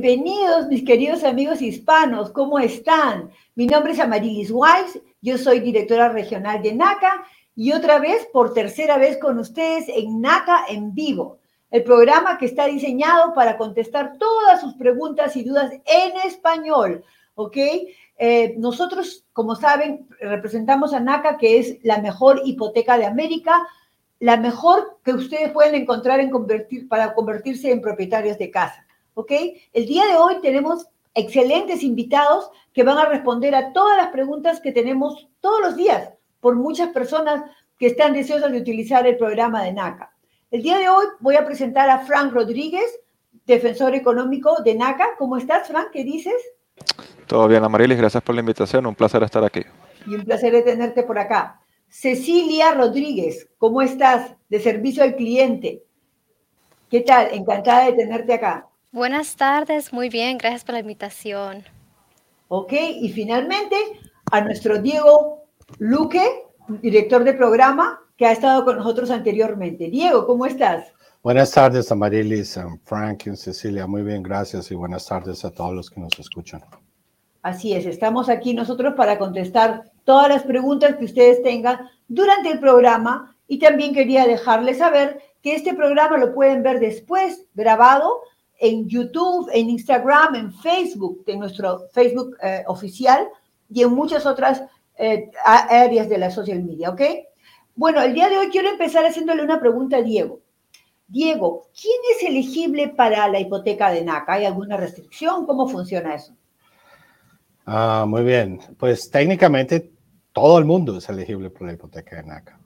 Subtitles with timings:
[0.00, 3.28] Bienvenidos, mis queridos amigos hispanos, ¿cómo están?
[3.54, 7.22] Mi nombre es Amarilis Wise, yo soy directora regional de NACA
[7.54, 12.46] y otra vez, por tercera vez con ustedes en NACA en vivo, el programa que
[12.46, 17.58] está diseñado para contestar todas sus preguntas y dudas en español, ¿ok?
[18.16, 23.68] Eh, nosotros, como saben, representamos a NACA, que es la mejor hipoteca de América,
[24.18, 28.86] la mejor que ustedes pueden encontrar en convertir, para convertirse en propietarios de casa.
[29.20, 29.32] ¿Ok?
[29.72, 34.60] El día de hoy tenemos excelentes invitados que van a responder a todas las preguntas
[34.60, 37.42] que tenemos todos los días por muchas personas
[37.78, 40.12] que están deseosas de utilizar el programa de NACA.
[40.50, 42.98] El día de hoy voy a presentar a Frank Rodríguez,
[43.46, 45.10] defensor económico de NACA.
[45.18, 45.90] ¿Cómo estás, Frank?
[45.92, 46.34] ¿Qué dices?
[47.26, 49.62] Todo bien, Amarilis, gracias por la invitación, un placer estar aquí.
[50.06, 51.60] Y un placer de tenerte por acá.
[51.88, 54.34] Cecilia Rodríguez, ¿cómo estás?
[54.48, 55.82] De servicio al cliente.
[56.90, 57.28] ¿Qué tal?
[57.32, 58.69] Encantada de tenerte acá.
[58.92, 61.62] Buenas tardes, muy bien, gracias por la invitación.
[62.48, 63.76] Ok, y finalmente
[64.32, 65.44] a nuestro Diego
[65.78, 66.24] Luque,
[66.82, 69.88] director de programa, que ha estado con nosotros anteriormente.
[69.88, 70.92] Diego, ¿cómo estás?
[71.22, 73.86] Buenas tardes, Amarilis, Frank y Cecilia.
[73.86, 76.60] Muy bien, gracias y buenas tardes a todos los que nos escuchan.
[77.42, 82.58] Así es, estamos aquí nosotros para contestar todas las preguntas que ustedes tengan durante el
[82.58, 88.20] programa y también quería dejarles saber que este programa lo pueden ver después grabado
[88.60, 93.26] en YouTube, en Instagram, en Facebook, en nuestro Facebook eh, oficial
[93.70, 94.62] y en muchas otras
[94.96, 97.00] eh, áreas de la social media, ¿ok?
[97.74, 100.40] Bueno, el día de hoy quiero empezar haciéndole una pregunta a Diego.
[101.08, 104.34] Diego, ¿quién es elegible para la hipoteca de NACA?
[104.34, 105.46] ¿Hay alguna restricción?
[105.46, 106.34] ¿Cómo funciona eso?
[107.64, 108.60] Ah, muy bien.
[108.78, 109.90] Pues técnicamente
[110.32, 112.60] todo el mundo es elegible para la hipoteca de NACA.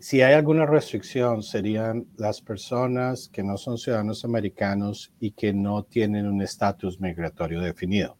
[0.00, 5.82] Si hay alguna restricción, serían las personas que no son ciudadanos americanos y que no
[5.82, 8.16] tienen un estatus migratorio definido.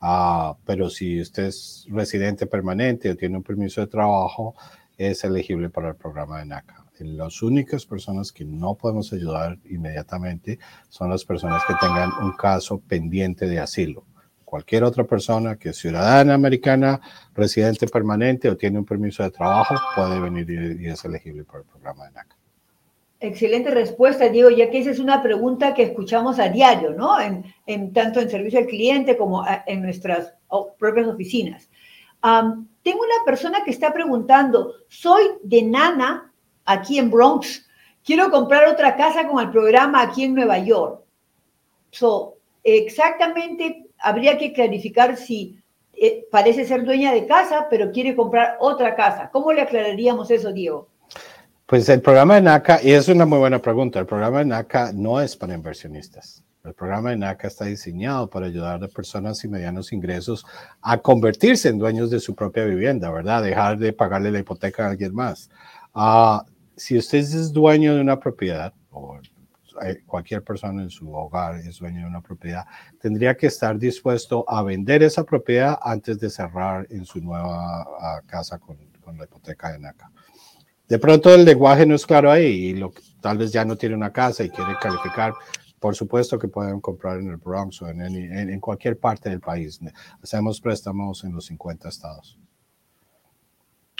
[0.00, 4.54] Ah, pero si usted es residente permanente o tiene un permiso de trabajo,
[4.96, 6.86] es elegible para el programa de NACA.
[7.00, 12.78] Las únicas personas que no podemos ayudar inmediatamente son las personas que tengan un caso
[12.78, 14.06] pendiente de asilo
[14.48, 17.00] cualquier otra persona que es ciudadana americana,
[17.34, 21.66] residente permanente o tiene un permiso de trabajo puede venir y, es elegible para el
[21.66, 22.36] programa de NACA.
[23.20, 27.16] Excelente respuesta, Diego, ya que esa es una pregunta que escuchamos a diario, ¿no?
[27.20, 30.34] En, tanto en servicio al cliente como en nuestras
[30.78, 31.68] propias oficinas.
[32.22, 36.32] tengo una persona que está preguntando, soy de Nana,
[36.64, 37.68] aquí en Bronx,
[38.04, 41.02] quiero comprar otra casa con el programa aquí en Nueva York.
[41.90, 45.58] So, exactamente habría que clarificar si
[45.94, 49.30] eh, parece ser dueña de casa, pero quiere comprar otra casa.
[49.32, 50.88] ¿Cómo le aclararíamos eso, Diego?
[51.66, 54.92] Pues el programa de NACA, y es una muy buena pregunta, el programa de NACA
[54.94, 56.42] no es para inversionistas.
[56.64, 60.46] El programa de NACA está diseñado para ayudar a personas y medianos ingresos
[60.80, 63.42] a convertirse en dueños de su propia vivienda, ¿verdad?
[63.42, 65.50] Dejar de pagarle la hipoteca a alguien más.
[65.94, 66.38] Uh,
[66.76, 69.18] si usted es dueño de una propiedad, o
[70.06, 72.64] cualquier persona en su hogar es dueño de una propiedad,
[73.00, 78.22] tendría que estar dispuesto a vender esa propiedad antes de cerrar en su nueva ah,
[78.26, 78.76] casa con,
[79.16, 80.10] la hipoteca de NACA.
[80.86, 84.12] De pronto el lenguaje no es claro ahí y tal vez ya no tiene una
[84.12, 85.32] casa y quiere calificar.
[85.80, 89.80] Por supuesto que pueden comprar en el Bronx o en, en cualquier parte del país.
[90.22, 92.38] Hacemos préstamos en los 50 estados.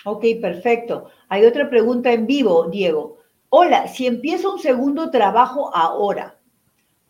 [0.04, 1.08] Ok, perfecto.
[1.28, 3.18] Hay otra pregunta en vivo, Diego.
[3.50, 6.38] Hola, si empiezo un segundo trabajo ahora,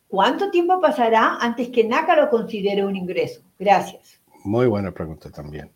[0.07, 3.43] ¿cuánto tiempo pasará antes que NACA lo considere un ingreso?
[3.59, 4.21] Gracias.
[4.45, 5.73] Muy buena pregunta también.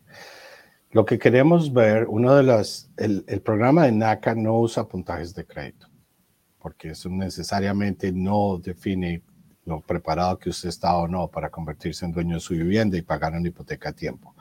[0.91, 5.45] Lo que queremos ver, uno de las, el, programa de NACA no usa puntajes de
[5.45, 5.87] crédito,
[6.59, 9.21] porque eso necesariamente no define
[9.65, 13.01] lo preparado que usted está o no para convertirse en dueño de su vivienda y
[13.01, 14.33] pagar una hipoteca a tiempo.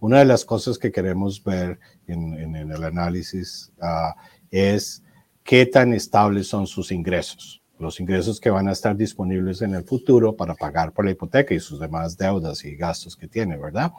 [0.00, 1.78] Una de las cosas que queremos ver
[2.08, 4.16] en, el análisis ah,
[4.50, 5.04] es
[5.44, 9.84] qué tan estables son sus ingresos, los ingresos que van a estar disponibles en el
[9.84, 13.92] futuro para pagar por la hipoteca y sus demás deudas y gastos que tiene, ¿verdad?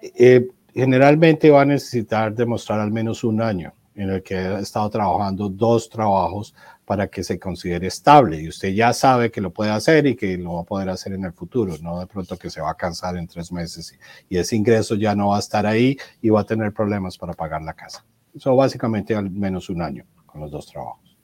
[0.00, 4.90] Eh, generalmente va a necesitar demostrar al menos un año en el que ha estado
[4.90, 6.54] trabajando dos trabajos
[6.84, 10.36] para que se considere estable y usted ya sabe que lo puede hacer y que
[10.36, 12.74] lo va a poder hacer en el futuro, no de pronto que se va a
[12.74, 13.96] cansar en tres meses
[14.28, 17.32] y, ese ingreso ya no va a estar ahí y va a tener problemas para
[17.32, 18.04] pagar la casa.
[18.34, 20.04] Eso básicamente al menos un año
[20.34, 21.16] con los dos trabajos.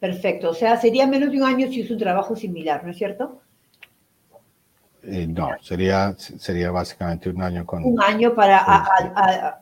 [0.00, 2.96] Perfecto, o sea, sería menos de un año si es un trabajo similar, ¿no es
[2.96, 3.42] cierto?
[5.04, 7.84] Eh, no, sería, sería básicamente un año con...
[7.84, 8.88] Un año para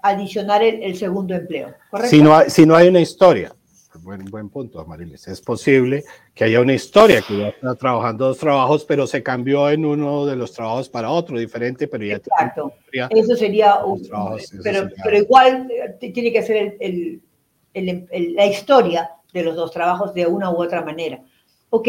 [0.02, 2.16] adicionar el, segundo empleo, ¿correcto?
[2.16, 3.52] Si no, hay, si no hay una historia,
[4.02, 5.26] buen, buen punto, Amarilis.
[5.26, 6.04] Es posible
[6.34, 10.26] que haya una historia que ya está trabajando dos trabajos, pero se cambió en uno
[10.26, 12.16] de los trabajos para otro diferente, pero ya.
[12.16, 12.72] Exacto.
[12.92, 14.00] Eso sería un.
[14.62, 17.22] pero, pero igual eh, tiene que ser el, el,
[17.74, 21.22] la historia de los dos trabajos de una u otra manera.
[21.70, 21.88] Ok,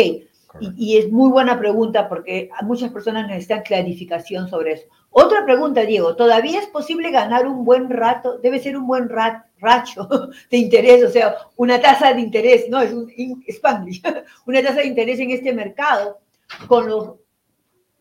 [0.59, 4.85] y, es muy buena pregunta porque muchas personas necesitan clarificación sobre eso.
[5.09, 8.37] Otra pregunta, Diego, ¿todavía es posible ganar un buen rato?
[8.37, 10.07] Debe ser un buen rat, racho
[10.51, 13.09] de interés, o sea, una tasa de interés, no, es un
[13.47, 14.01] Spanglish,
[14.45, 16.19] una tasa de interés en este mercado
[16.67, 17.15] con los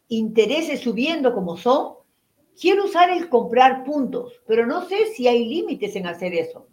[0.08, 1.94] intereses subiendo como son.
[2.60, 6.66] Quiero usar el comprar puntos, pero no sé si hay límites en hacer eso.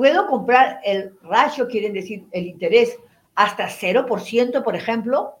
[0.00, 2.98] ¿Puedo comprar el ratio, quieren decir el interés,
[3.34, 5.34] hasta 0%, por ejemplo?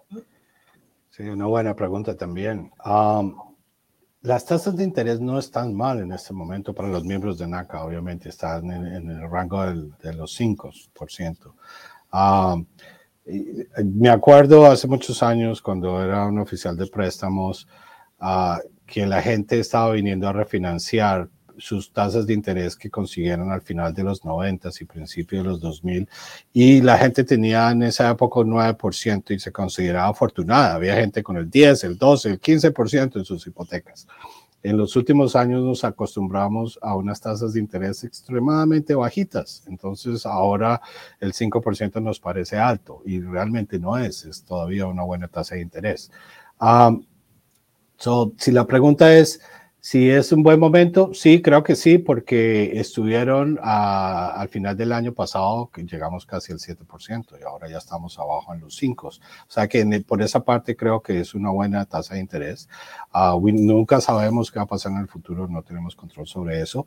[1.08, 2.70] Sí, una buena pregunta también.
[4.20, 7.82] las tasas de interés no están mal en este momento para los miembros de NACA,
[7.82, 11.54] obviamente están en, el rango de los 5%.
[13.82, 17.66] me acuerdo hace muchos años cuando era un oficial de préstamos
[18.18, 21.30] ah, que la gente estaba viniendo a refinanciar
[21.60, 25.60] sus tasas de interés que consiguieron al final de los 90 y principios de los
[25.60, 26.08] 2000
[26.52, 30.74] y la gente tenía en esa época un 9% y se consideraba afortunada.
[30.74, 34.06] Había gente con el 10, el 12, el 15% en sus hipotecas.
[34.62, 40.82] En los últimos años nos acostumbramos a unas tasas de interés extremadamente bajitas, entonces ahora
[41.18, 45.62] el 5% nos parece alto y realmente no es, es todavía una buena tasa de
[45.62, 46.10] interés.
[47.96, 49.40] So, si la pregunta es,
[49.82, 55.14] si es un buen momento, sí, creo que sí, porque estuvieron al final del año
[55.14, 59.08] pasado, que llegamos casi al 7% y ahora ya estamos abajo en los 5.
[59.08, 59.12] O
[59.48, 62.68] sea que por esa parte creo que es una buena tasa de interés.
[63.10, 66.86] Ah, nunca sabemos qué va a pasar en el futuro, no tenemos control sobre eso.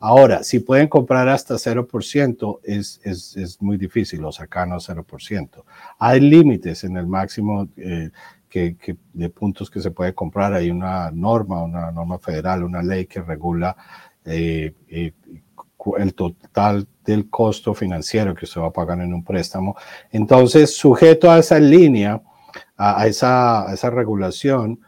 [0.00, 5.62] Ahora, si pueden comprar hasta 0%, es, es, es muy difícil o cercano a 0%.
[6.00, 7.68] Hay límites en el máximo.
[7.76, 8.10] Eh,
[8.52, 10.52] que, de puntos que se puede comprar.
[10.52, 13.74] Hay una norma, una norma federal, una ley que regula
[14.24, 15.12] eh, eh,
[15.98, 19.74] el total del costo financiero que usted va a pagar en un préstamo.
[20.10, 22.22] Entonces, sujeto a esa línea,
[22.76, 24.80] a, esa, a esa regulación,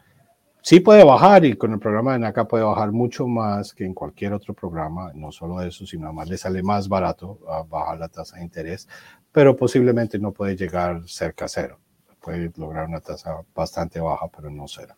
[0.61, 3.93] sí puede bajar y con el programa de NACA puede bajar mucho más que en
[3.93, 8.07] cualquier otro programa, no solo eso, sino además le sale más barato a bajar la
[8.07, 8.87] tasa de interés,
[9.31, 11.79] pero posiblemente no puede llegar cerca a cero
[12.25, 14.97] puede lograr una tasa bastante baja, pero no será.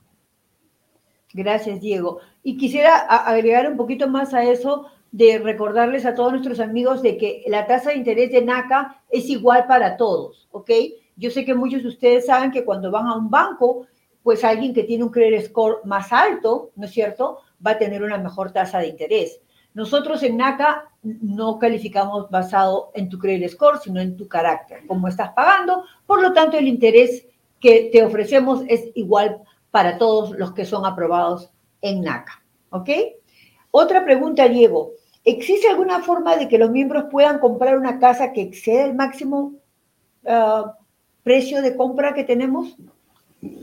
[1.33, 2.19] Gracias, Diego.
[2.41, 7.17] Y quisiera agregar un poquito más a eso de recordarles a todos nuestros amigos de
[7.17, 10.71] que la tasa de interés de NACA es igual para todos, ¿ok?
[11.17, 13.87] Yo sé que muchos de ustedes saben que cuando van a un banco,
[14.23, 18.03] pues alguien que tiene un credit score más alto, ¿no es cierto?, va a tener
[18.03, 19.41] una mejor tasa de interés.
[19.73, 20.89] Nosotros en NACA
[21.21, 25.83] no calificamos basado en tu credit score, sino en tu carácter, cómo estás pagando.
[26.05, 27.25] Por lo tanto, el interés
[27.59, 31.49] que te ofrecemos es igual para todos los que son aprobados
[31.81, 32.43] en NACA.
[32.69, 32.89] ¿Ok?
[33.71, 34.91] Otra pregunta, Diego.
[35.23, 39.53] ¿Existe alguna forma de que los miembros puedan comprar una casa que exceda el máximo
[40.25, 40.77] ah,
[41.23, 42.75] precio de compra que tenemos?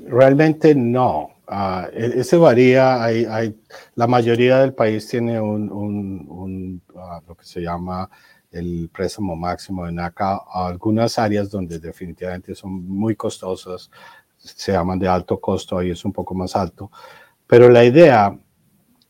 [0.07, 1.34] Realmente no.
[1.47, 3.55] Uh, ese varía, hay, hay,
[3.97, 8.09] la mayoría del país tiene un, un, ah, lo que se llama
[8.51, 10.41] el préstamo máximo en acá.
[10.53, 13.91] Algunas áreas donde definitivamente son muy costosas,
[14.39, 16.91] se llaman de alto costo, ahí es un poco más alto.
[17.47, 18.37] Pero la idea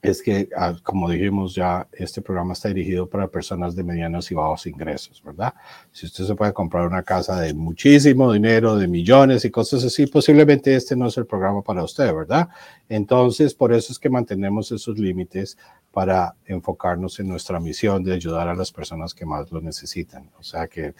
[0.04, 4.34] es que, ah, como dijimos ya, este programa está dirigido para personas de medianos y
[4.34, 5.54] bajos ingresos, ¿verdad?
[5.92, 10.06] Si usted se puede comprar una casa de muchísimo dinero, de millones y cosas así,
[10.06, 12.50] posiblemente este no es el programa para usted, ¿verdad?
[12.88, 15.56] Entonces, por eso es que mantenemos esos límites
[15.90, 20.30] para enfocarnos en nuestra misión de ayudar a las personas que más lo necesitan.
[20.38, 20.94] O sea que eh,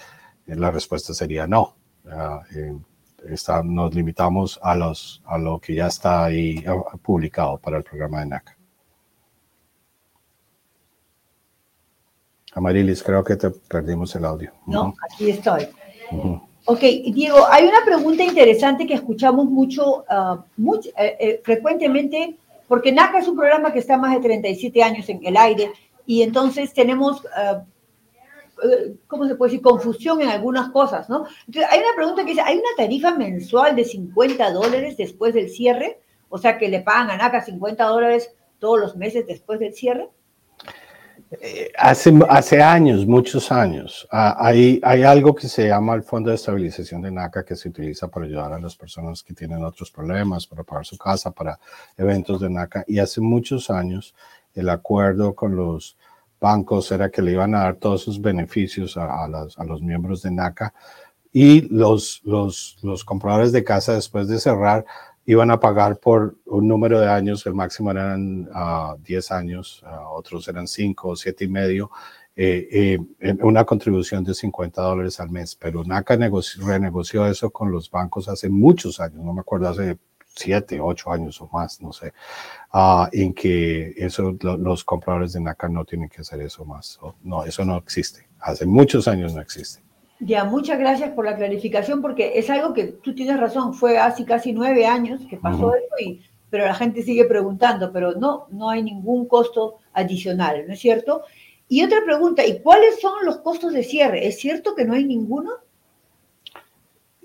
[0.47, 1.77] la respuesta sería no.
[2.57, 2.79] Eh,
[3.65, 8.21] nos limitamos a, los, a lo que ya está ahí ah, publicado para el programa
[8.21, 8.57] de NACA.
[12.55, 14.53] Amarilis, creo que te perdimos el audio.
[14.67, 15.69] No, aquí estoy.
[16.67, 20.45] Ok, Diego, hay una pregunta interesante que escuchamos mucho, ah,
[20.97, 22.37] eh, eh, frecuentemente,
[22.69, 25.73] porque NACA es un programa que está más de 37 años en el aire
[26.07, 27.61] y entonces tenemos, uh,
[29.07, 31.27] ¿cómo se puede decir?, confusión en algunas cosas, ¿no?
[31.47, 35.51] Entonces, hay una pregunta que dice, ¿hay una tarifa mensual de 50 dólares después del
[35.51, 36.01] cierre?
[36.29, 40.09] O sea, que le pagan a NACA 50 dólares todos los meses después del cierre.
[41.41, 46.37] Eh, hace, hace años, muchos años, hay, hay algo que se llama el Fondo de
[46.37, 50.47] Estabilización de NACA que se utiliza para ayudar a las personas que tienen otros problemas,
[50.47, 51.59] para pagar su casa, para
[51.97, 52.85] eventos de NACA.
[52.87, 54.15] Y hace muchos años
[54.55, 55.97] el acuerdo con los
[56.41, 60.31] bancos era que le iban a dar todos sus beneficios a, a los miembros de
[60.31, 60.75] NACA
[61.33, 64.87] y los, los, los compradores de casa después de cerrar
[65.27, 70.09] iban a pagar por un número de años, el máximo eran 10 ah, años, ah,
[70.11, 71.91] otros eran 5 o 7 y medio,
[72.37, 75.57] eh, eh, una contribución de 50 dólares al mes.
[75.57, 79.99] Pero NACA renegoció eso con los bancos hace muchos años, no me acuerdo, hace
[80.37, 82.13] 7, 8 años o más, no sé,
[82.73, 86.99] uh, en que eso, los compradores de NACA no tienen que hacer eso más.
[87.23, 88.29] No, eso no existe.
[88.41, 89.84] Hace muchos años no existe.
[90.27, 94.25] Ya, muchas gracias por la clarificación, porque es algo que tú tienes razón, fue hace
[94.25, 98.71] casi nueve años que pasó eso, y, pero la gente sigue preguntando, pero no, no
[98.71, 101.25] hay ningún costo adicional, ¿no es cierto?
[101.69, 104.27] Y otra pregunta, ¿y cuáles son los costos de cierre?
[104.27, 105.51] ¿Es cierto que no hay ninguno?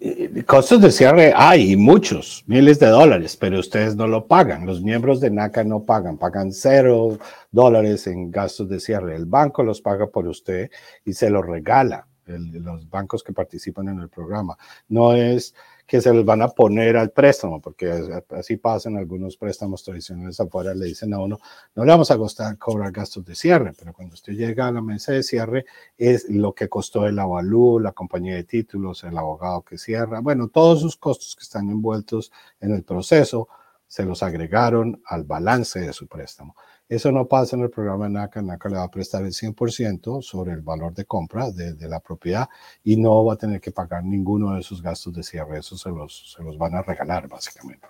[0.01, 4.65] Eh, costos de cierre hay muchos, miles de dólares, pero ustedes no lo pagan.
[4.65, 7.17] Los miembros de NACA no pagan, pagan cero
[7.49, 9.15] dólares en gastos de cierre.
[9.15, 10.69] El banco los paga por usted
[11.05, 14.57] y se los regala los bancos que participan en el programa.
[14.89, 15.55] No es
[15.89, 17.91] que se les van a poner al préstamo, porque
[18.29, 21.39] así pasan algunos préstamos tradicionales afuera, le dicen a uno,
[21.73, 24.83] no le vamos a costar cobrar gastos de cierre, pero cuando usted llega a la
[24.83, 25.65] mesa de cierre
[25.97, 30.47] es lo que costó el avalú, la compañía de títulos, el abogado que cierra, bueno,
[30.49, 32.31] todos sus costos que están envueltos
[32.61, 33.47] en el proceso
[33.89, 36.55] se los agregaron al balance de su préstamo.
[36.87, 38.41] Eso no pasa en el programa de NACA.
[38.41, 42.47] NACA le va a prestar el 100% sobre el valor de compra de, la propiedad
[42.83, 45.57] y no va a tener que pagar ninguno de esos gastos de cierre.
[45.57, 47.87] Eso se los, se los van a regalar, básicamente.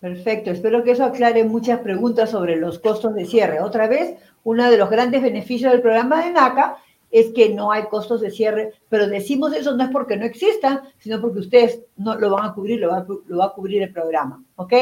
[0.00, 0.50] Perfecto.
[0.50, 3.60] Espero que eso aclare muchas preguntas sobre los costos de cierre.
[3.60, 6.78] Otra vez, uno de los grandes beneficios del programa de NACA
[7.18, 10.82] es que no hay costos de cierre, pero decimos eso no es porque no existan,
[10.98, 13.92] sino porque ustedes no lo van a cubrir, lo va, lo va a cubrir el
[13.92, 14.44] programa.
[14.56, 14.72] ¿Ok?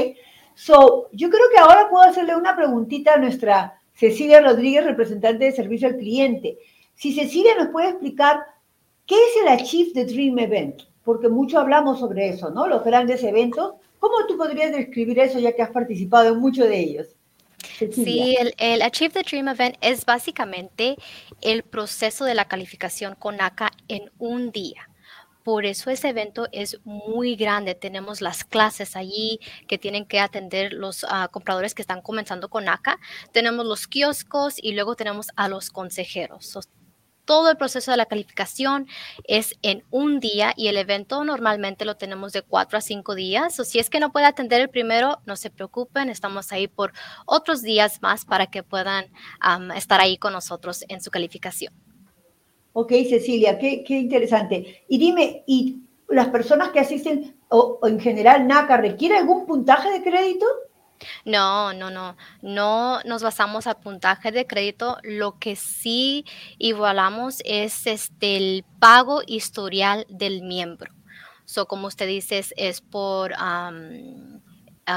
[0.55, 5.53] So, yo creo que ahora puedo hacerle una preguntita a nuestra Cecilia Rodríguez, representante de
[5.53, 6.59] servicio al cliente.
[6.95, 8.41] Si Cecilia nos puede explicar
[9.07, 12.67] qué es el Achieve the Dream Event, porque mucho hablamos sobre eso, ¿no?
[12.67, 13.75] Los grandes eventos.
[14.01, 17.17] ¿Cómo tú podrías describir eso ya que has participado en muchos de ellos?
[17.93, 20.97] Sí, el, el, Achieve the Dream Event es básicamente
[21.41, 24.89] el proceso de la calificación con ACA en un día.
[25.45, 27.75] Por eso ese evento es muy grande.
[27.75, 32.67] Tenemos las clases allí que tienen que atender los ah, compradores que están comenzando con
[32.67, 32.99] ACA.
[33.31, 36.59] Tenemos los kioscos y luego tenemos a los consejeros.
[37.25, 38.87] Todo el proceso de la calificación
[39.27, 43.59] es en un día y el evento normalmente lo tenemos de cuatro a cinco días.
[43.61, 46.93] O si es que no puede atender el primero, no se preocupen, estamos ahí por
[47.27, 49.07] otros días más para que puedan
[49.75, 51.73] estar ahí con nosotros en su calificación.
[52.73, 54.85] Ok, Cecilia, qué, interesante.
[54.89, 60.03] Y dime, ¿y las personas que asisten o, en general NACA requiere algún puntaje de
[60.03, 60.45] crédito?
[61.25, 64.99] No, no, no, no nos basamos al puntaje de crédito.
[65.03, 66.25] Lo que sí
[66.59, 70.93] igualamos es este el pago historial del miembro.
[71.45, 74.41] So, como usted dice, es, por um,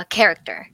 [0.10, 0.74] character.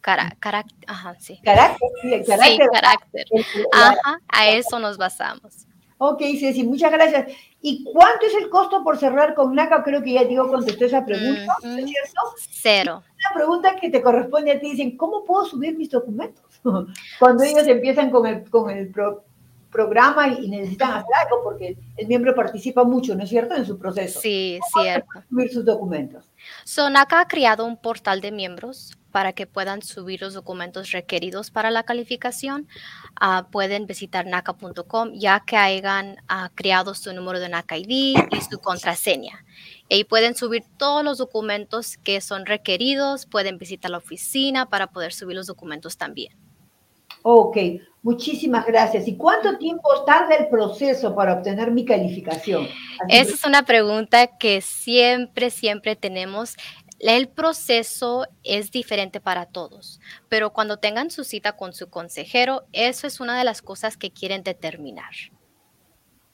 [0.00, 1.40] carácter, ajá, sí.
[1.44, 2.68] Carácter, sí, carácter.
[2.72, 3.26] carácter.
[3.72, 5.67] Ajá, a eso nos basamos.
[5.98, 7.32] Ok, Ceci, muchas gracias.
[7.60, 9.82] ¿Y cuánto es el costo por cerrar con NACA?
[9.82, 12.20] Creo que ya digo contestó esa pregunta, ¿no es cierto?
[12.50, 13.02] Cero.
[13.04, 16.44] Una pregunta que te corresponde a ti, dicen, ¿cómo puedo subir mis documentos?
[17.18, 18.92] Cuando ellos empiezan con el, con el
[19.70, 23.76] programa y necesitan hacer algo, porque el miembro participa mucho, ¿no es cierto?, en su
[23.76, 24.20] proceso.
[24.20, 25.08] Sí, cierto.
[25.28, 26.30] Subir sus documentos.
[26.76, 31.70] NACA ha creado un portal de miembros para que puedan subir los documentos requeridos para
[31.70, 32.68] la calificación,
[33.20, 38.40] ah, pueden visitar naca.com ya que hayan ah, creado su número de NACA ID y
[38.50, 39.44] su contraseña.
[39.88, 45.12] Y pueden subir todos los documentos que son requeridos, pueden visitar la oficina para poder
[45.12, 46.32] subir los documentos también.
[47.22, 47.56] Ok,
[48.02, 49.08] muchísimas gracias.
[49.08, 52.68] ¿Y cuánto tiempo tarda el proceso para obtener mi calificación?
[53.08, 56.56] Esa es una pregunta que siempre, siempre tenemos.
[57.00, 63.06] El proceso es diferente para todos, pero cuando tengan su cita con su consejero, eso
[63.06, 65.12] es una de las cosas que quieren determinar.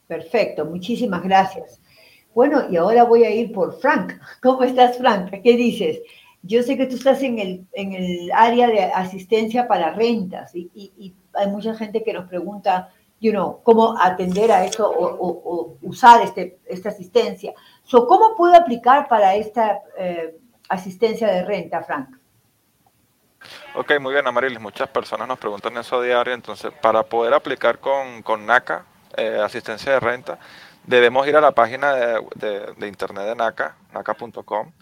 [0.07, 1.81] Perfecto, muchísimas gracias.
[2.35, 4.15] Bueno, y ahora voy a ir por Frank.
[4.43, 5.31] ¿Cómo estás, Frank?
[5.43, 6.01] ¿Qué dices?
[6.43, 11.15] Yo sé que tú estás en el, en el área de asistencia para rentas y,
[11.37, 12.91] hay mucha gente que nos pregunta,
[13.21, 17.53] you know, cómo atender a eso o, usar este, esta asistencia.
[17.83, 20.37] So, ¿Cómo puedo aplicar para esta eh,
[20.69, 22.17] asistencia de renta, Frank.
[23.75, 24.61] Ok, muy bien, Amarilis.
[24.61, 26.33] Muchas personas nos preguntan eso a diario.
[26.33, 30.39] Entonces, para poder aplicar con, con NACA, eh, asistencia de renta,
[30.87, 34.73] debemos ir a la página de, de, internet de NACA, naca.com.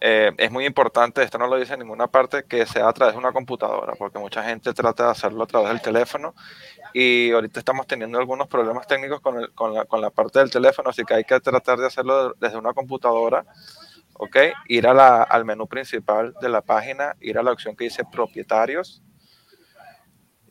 [0.00, 3.14] Eh, es muy importante, esto no lo dice en ninguna parte, que sea a través
[3.14, 6.34] de una computadora, porque mucha gente trata de hacerlo a través del teléfono
[6.92, 10.90] y ahorita estamos teniendo algunos problemas técnicos con, con, la, con, la, parte del teléfono,
[10.90, 13.44] así que hay que tratar de hacerlo desde una computadora,
[14.14, 14.36] ¿ok?
[14.68, 18.04] Ir a la, al menú principal de la página, ir a la opción que dice
[18.04, 19.02] propietarios.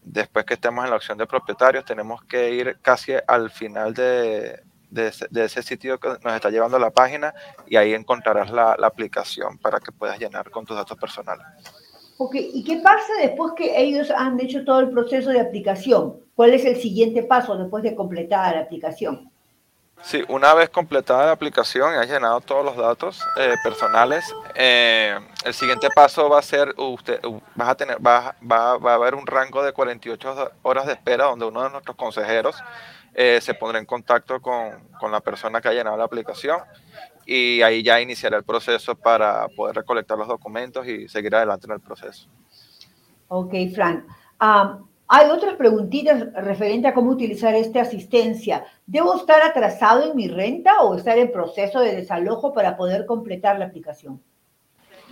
[0.03, 4.62] Después que estemos en la opción de propietarios, tenemos que ir casi al final de,
[4.89, 7.34] de, ese, sitio que nos está llevando la página
[7.68, 11.46] y ahí encontrarás la, la aplicación para que puedas llenar con tus datos personales.
[12.18, 16.18] Ok, ¿y qué pasa después que ellos han hecho todo el proceso de aplicación?
[16.36, 19.31] ¿Cuál es el siguiente paso después de completada la aplicación?
[20.03, 25.17] Sí, una vez completada la aplicación y has llenado todos los datos eh, personales, eh,
[25.46, 27.22] el siguiente paso va a ser, usted,
[27.55, 31.25] vas a tener, va, va, va, a haber un rango de 48 horas de espera
[31.25, 32.55] donde uno de nuestros consejeros
[33.13, 36.60] eh, se pondrá en contacto con, con, la persona que ha llenado la aplicación
[37.25, 41.74] y ahí ya iniciará el proceso para poder recolectar los documentos y seguir adelante en
[41.74, 42.27] el proceso.
[43.27, 44.05] Ok, Fran.
[44.41, 48.65] Um, hay otras preguntitas referente a cómo utilizar esta asistencia.
[48.86, 53.60] ¿Debo estar atrasado en mi renta o estar en proceso de desalojo para poder completar
[53.60, 54.24] la aplicación?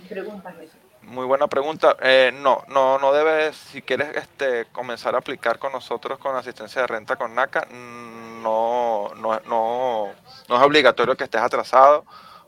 [0.08, 0.54] Pregunta
[1.02, 1.98] Muy buena pregunta.
[2.00, 6.80] Eh, no, no, no debes, si quieres este, comenzar a aplicar con nosotros con asistencia
[6.80, 10.08] de renta con NACA, no, no, no,
[10.48, 12.06] no es obligatorio que estés atrasado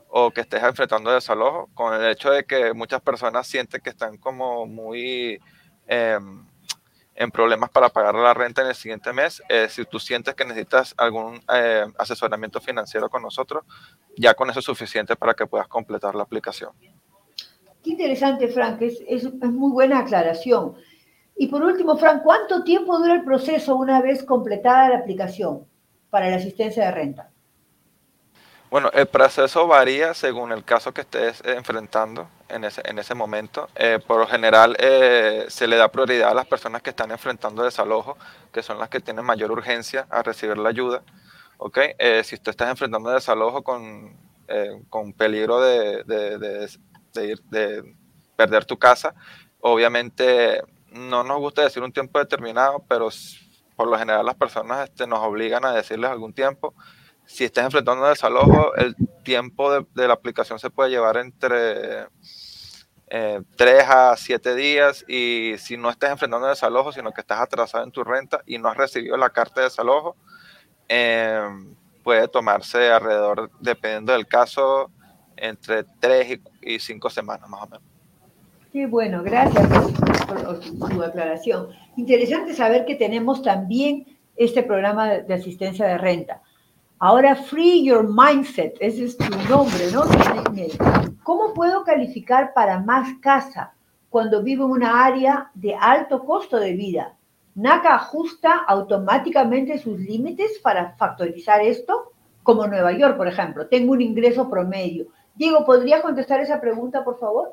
[0.09, 4.17] o que estés enfrentando desalojo, con el hecho de que muchas personas sienten que están
[4.17, 5.39] como muy...
[5.87, 6.17] Eh,
[7.15, 9.41] en problemas para pagar la renta en el siguiente mes.
[9.49, 13.63] Eh, si tú sientes que necesitas algún eh, asesoramiento financiero con nosotros,
[14.17, 16.71] ya con eso es suficiente para que puedas completar la aplicación.
[17.83, 20.75] Qué interesante, Frank, es, es, es muy buena aclaración.
[21.35, 25.65] Y por último, Frank, ¿cuánto tiempo dura el proceso una vez completada la aplicación
[26.09, 27.32] para la asistencia de renta?
[28.73, 33.69] Bueno, el proceso varía según el caso que estés enfrentando en ese, en ese momento.
[33.75, 37.63] Eh, por lo general eh, se le da prioridad a las personas que están enfrentando
[37.63, 38.17] desalojo,
[38.51, 41.03] que son las que tienen mayor urgencia a recibir la ayuda.
[41.59, 41.91] ¿okay?
[41.99, 44.17] Eh, si tú estás enfrentando desalojo con,
[44.89, 47.95] con peligro de, de, ir, de
[48.35, 49.13] perder tu casa,
[49.59, 53.09] obviamente no nos gusta decir un tiempo determinado, pero
[53.75, 56.73] por lo general las personas este, nos obligan a decirles algún tiempo
[57.25, 62.07] si estás enfrentando desalojo, el tiempo de, la aplicación se puede llevar entre
[63.07, 67.83] eh, 3 a 7 días y si no estás enfrentando desalojo, sino que estás atrasado
[67.83, 70.15] en tu renta y no has recibido la carta de desalojo,
[70.89, 71.41] eh,
[72.03, 74.91] puede tomarse alrededor, dependiendo del caso,
[75.37, 77.93] entre 3 y 5 semanas más o menos.
[78.73, 81.69] Qué bueno, gracias por, su aclaración.
[81.95, 86.41] Interesante saber que tenemos también este programa de asistencia de renta.
[87.05, 90.03] Ahora, Free Your Mindset, ese es tu nombre, ¿no?
[91.23, 93.73] ¿Cómo puedo calificar para más casa
[94.09, 97.17] cuando vivo en una área de alto costo de vida?
[97.55, 102.13] ¿NACA ajusta automáticamente sus límites para factorizar esto?
[102.41, 103.67] Como Nueva York, por ejemplo.
[103.67, 105.07] Tengo un ingreso promedio.
[105.35, 107.49] Diego, ¿podrías contestar esa pregunta, por favor?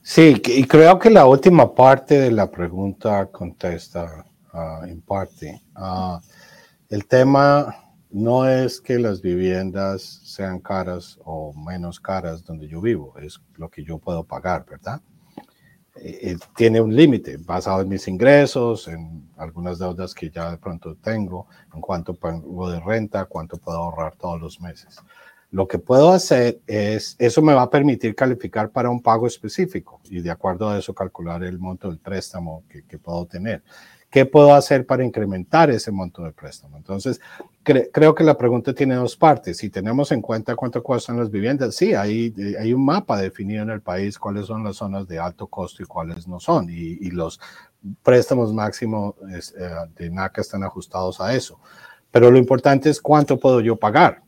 [0.00, 5.62] Sí, y creo que la última parte de la pregunta contesta uh, en parte.
[5.76, 6.18] Uh,
[6.88, 7.81] el tema
[8.12, 13.70] no es que las viviendas sean caras o menos caras donde yo vivo, es lo
[13.70, 15.00] que yo puedo pagar, ¿verdad?
[15.94, 20.96] Eh, tiene un límite basado en mis ingresos, en algunas deudas que ya de pronto
[20.96, 25.00] tengo, en cuánto pago de renta, cuánto puedo ahorrar todos los meses.
[25.50, 30.00] Lo que puedo hacer es, eso me va a permitir calificar para un pago específico
[30.04, 33.62] y de acuerdo a eso calcular el monto del préstamo que puedo tener.
[34.12, 36.76] ¿Qué puedo hacer para incrementar ese monto de préstamo?
[36.76, 37.18] Entonces,
[37.62, 39.56] cre creo que la pregunta tiene dos partes.
[39.56, 43.70] Si tenemos en cuenta cuánto cuestan las viviendas, sí, hay, hay un mapa definido en
[43.70, 46.68] el país cuáles son las zonas de alto costo y cuáles no son.
[46.68, 47.40] Y, y los
[48.02, 49.40] préstamos máximos eh,
[49.96, 51.58] de NACA están ajustados a eso.
[52.10, 54.20] Pero lo importante es cuánto puedo yo pagar.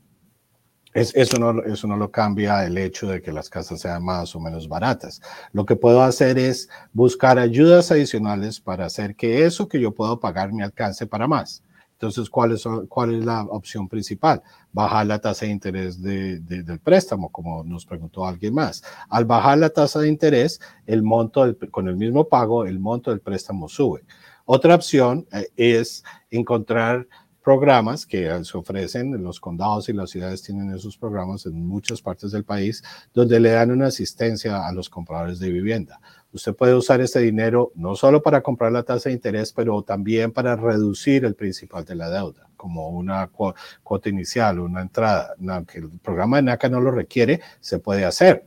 [0.94, 4.34] Es, eso, no, eso no lo cambia el hecho de que las casas sean más
[4.36, 5.20] o menos baratas.
[5.52, 10.20] Lo que puedo hacer es buscar ayudas adicionales para hacer que eso que yo puedo
[10.20, 11.64] pagar me alcance para más.
[11.94, 14.42] Entonces, ¿cuál es, cuál es la opción principal?
[14.72, 18.84] Bajar la tasa de interés de, de, del préstamo, como nos preguntó alguien más.
[19.08, 23.20] Al bajar la tasa de interés, el monto con el mismo pago, el monto del
[23.20, 24.04] préstamo sube.
[24.44, 27.06] Otra opción eh, es encontrar
[27.44, 32.32] programas que se ofrecen, los condados y las ciudades tienen esos programas en muchas partes
[32.32, 36.00] del país, donde le dan una asistencia a los compradores de vivienda.
[36.32, 40.32] Usted puede usar este dinero no solo para comprar la tasa de interés, pero también
[40.32, 45.34] para reducir el principal de la deuda, como una cuota inicial, una entrada.
[45.46, 48.46] Aunque el programa de NACA no lo requiere, se puede hacer.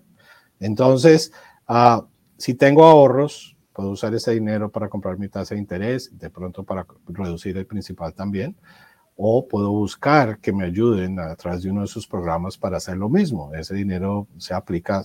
[0.59, 1.31] Entonces,
[1.69, 2.01] uh,
[2.37, 6.63] si tengo ahorros, puedo usar ese dinero para comprar mi tasa de interés, de pronto
[6.63, 8.57] para reducir el principal también,
[9.17, 12.97] o puedo buscar que me ayuden a través de uno de sus programas para hacer
[12.97, 13.51] lo mismo.
[13.55, 15.03] Ese dinero se aplica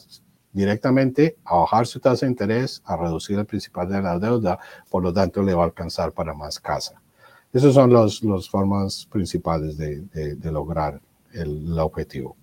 [0.53, 4.59] directamente a bajar su tasa de interés, a reducir el principal de la deuda,
[4.91, 7.01] por lo tanto le va a alcanzar para más casa.
[7.55, 11.01] Esas son las los formas principales de, de, lograr
[11.33, 12.37] el, objetivo.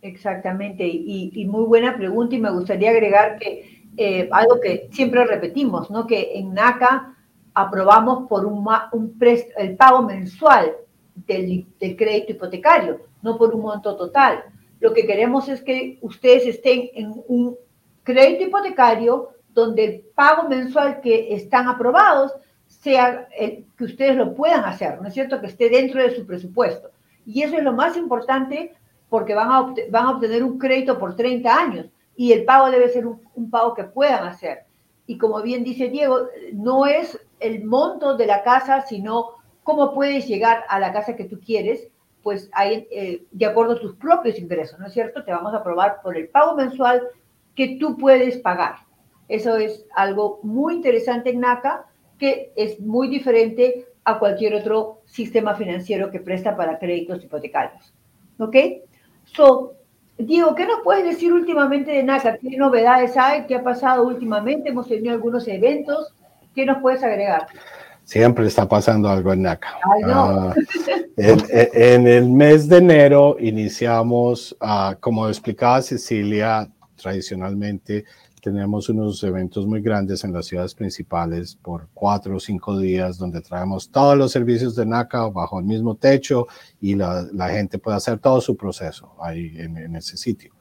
[0.00, 5.90] Exactamente, y, muy buena pregunta y me gustaría agregar que eh, algo que siempre repetimos,
[5.90, 6.06] ¿no?
[6.06, 7.14] que en NACA
[7.54, 9.18] aprobamos por un, un
[9.58, 10.72] el pago mensual
[11.14, 14.44] del, crédito hipotecario, no por un monto total.
[14.80, 17.56] Lo que queremos es que ustedes estén en un
[18.02, 22.32] crédito hipotecario donde el pago mensual que están aprobados
[22.66, 25.40] sea el, que ustedes lo puedan hacer, ¿no es cierto?
[25.40, 26.90] Que esté dentro de su presupuesto.
[27.24, 28.74] Y eso es lo más importante
[29.08, 32.88] porque van a, van a obtener un crédito por 30 años y el pago debe
[32.88, 34.60] ser un, pago que puedan hacer.
[35.06, 40.26] Y como bien dice Diego, no es el monto de la casa, sino cómo puedes
[40.26, 41.88] llegar a la casa que tú quieres
[42.22, 45.24] pues eh, de acuerdo a tus propios ingresos, ¿no es cierto?
[45.24, 47.02] Te vamos a aprobar por el pago mensual
[47.54, 48.76] que tú puedes pagar.
[49.28, 51.86] Eso es algo muy interesante en NACA,
[52.18, 57.92] que es muy diferente a cualquier otro sistema financiero que presta para créditos hipotecarios.
[58.38, 58.56] ¿Ok?
[59.24, 59.74] So,
[60.18, 62.38] Diego, ¿qué nos puedes decir últimamente de NACA?
[62.38, 63.46] ¿Qué novedades hay?
[63.46, 64.70] ¿Qué ha pasado últimamente?
[64.70, 66.14] Hemos tenido algunos eventos.
[66.54, 67.46] ¿Qué nos puedes agregar?
[68.04, 69.78] Siempre está pasando algo en NACA.
[70.06, 70.54] Ah,
[71.16, 78.04] en, el mes de enero iniciamos, uh, como explicaba Cecilia, tradicionalmente
[78.42, 83.40] tenemos unos eventos muy grandes en las ciudades principales por cuatro o cinco días donde
[83.40, 86.48] traemos todos los servicios de NACA bajo el mismo techo
[86.80, 90.52] y la, gente puede hacer todo su proceso ahí en, en ese sitio.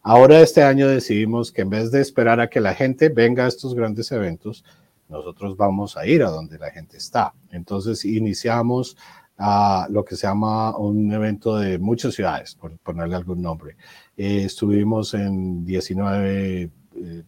[0.00, 3.48] Ahora este año decidimos que en vez de esperar a que la gente venga a
[3.48, 4.64] estos grandes eventos,
[5.08, 7.34] nosotros vamos a ir a donde la gente está.
[7.50, 8.96] Entonces iniciamos
[9.36, 13.76] a lo que se llama un evento de muchas ciudades, por ponerle algún nombre.
[14.16, 17.24] Eh, estuvimos en 19 eh,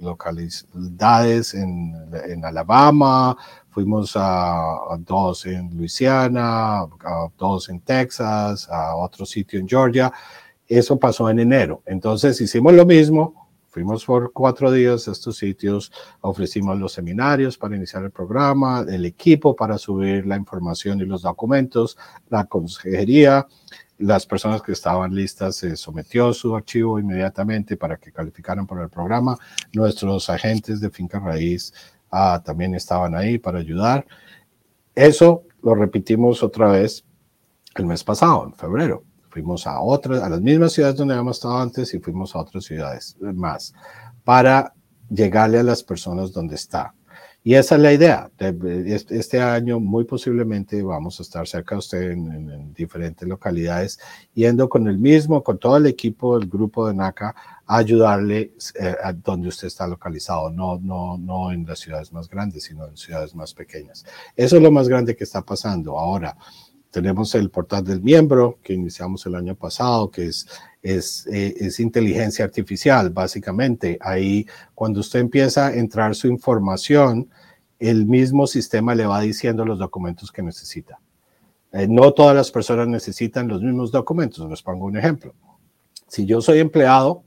[0.00, 1.94] localidades en,
[2.28, 3.36] en, Alabama,
[3.70, 10.12] fuimos a, a, dos en Luisiana, a dos en Texas, a otro sitio en Georgia.
[10.66, 11.82] Eso pasó en enero.
[11.86, 13.45] Entonces hicimos lo mismo,
[13.76, 19.04] Fuimos por cuatro días a estos sitios, ofrecimos los seminarios para iniciar el programa, el
[19.04, 21.98] equipo para subir la información y los documentos,
[22.30, 23.46] la consejería,
[23.98, 28.88] las personas que estaban listas se sometió su archivo inmediatamente para que calificaran por el
[28.88, 29.36] programa.
[29.74, 31.74] Nuestros agentes de finca raíz
[32.10, 34.06] ah, también estaban ahí para ayudar.
[34.94, 37.04] Eso lo repetimos otra vez
[37.74, 39.04] el mes pasado, en febrero.
[39.36, 42.64] Fuimos a otras, a las mismas ciudades donde habíamos estado antes y fuimos a otras
[42.64, 43.74] ciudades más
[44.24, 44.72] para
[45.10, 46.94] llegarle a las personas donde está.
[47.44, 48.30] Y esa es la idea.
[49.10, 54.00] Este año muy posiblemente vamos a estar cerca de usted en, diferentes localidades,
[54.32, 58.96] yendo con el mismo, con todo el equipo del grupo de NACA a ayudarle eh,
[59.04, 62.96] a donde usted está localizado, no, no, no en las ciudades más grandes, sino en
[62.96, 64.06] ciudades más pequeñas.
[64.34, 65.98] Eso es lo más grande que está pasando.
[65.98, 66.36] Ahora,
[66.96, 70.48] tenemos el portal del miembro que iniciamos el año pasado, que es,
[70.82, 73.98] es, eh, es, inteligencia artificial, básicamente.
[74.00, 77.28] Ahí, cuando usted empieza a entrar su información,
[77.78, 80.98] el mismo sistema le va diciendo los documentos que necesita.
[81.70, 84.48] Eh, no todas las personas necesitan los mismos documentos.
[84.48, 85.34] Les pongo un ejemplo.
[86.08, 87.24] Si yo soy empleado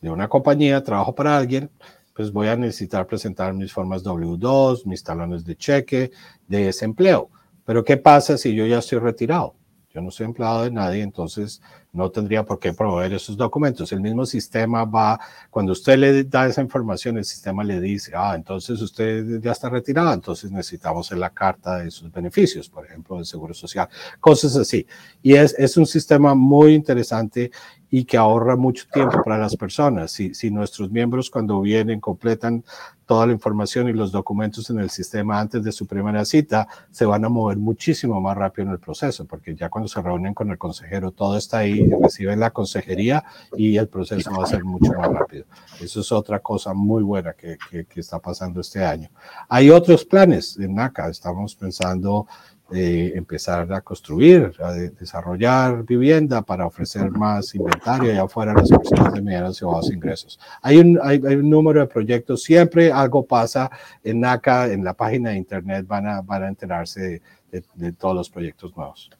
[0.00, 1.68] de una compañía, trabajo para alguien,
[2.14, 6.12] pues voy a necesitar presentar mis formas W2, mis talones de cheque
[6.46, 7.28] de ese empleo
[7.70, 9.54] pero ¿qué pasa si yo ya estoy retirado?
[9.94, 13.92] Yo no soy empleado de nadie, entonces no tendría por qué proveer esos documentos.
[13.92, 15.18] El mismo sistema va,
[15.50, 19.68] cuando usted le da esa información, el sistema le dice, ah, entonces usted ya está
[19.68, 23.88] retirado, entonces necesitamos la carta de sus beneficios, por ejemplo, del Seguro Social,
[24.20, 24.86] cosas así.
[25.22, 27.50] Y es, es un sistema muy interesante
[27.90, 30.12] y que ahorra mucho tiempo para las personas.
[30.12, 32.64] Si, si nuestros miembros cuando vienen completan
[33.04, 37.04] toda la información y los documentos en el sistema antes de su primera cita, se
[37.04, 40.48] van a mover muchísimo más rápido en el proceso, porque ya cuando se reúnen con
[40.50, 43.24] el consejero, todo está ahí, reciben la consejería
[43.56, 45.44] y el proceso va a ser mucho más rápido.
[45.80, 49.08] Eso es otra cosa muy buena que, que, que está pasando este año.
[49.48, 52.26] Hay otros planes en NACA, estamos pensando
[52.72, 59.12] empezar a construir, a desarrollar vivienda para ofrecer más inventario allá afuera a las personas
[59.12, 60.38] de medianos y bajos ingresos.
[60.62, 63.70] Hay un, hay, un número de proyectos, siempre algo pasa
[64.04, 68.14] en NACA, en la página de internet van a, van a enterarse de, de, todos
[68.14, 69.10] los proyectos nuevos.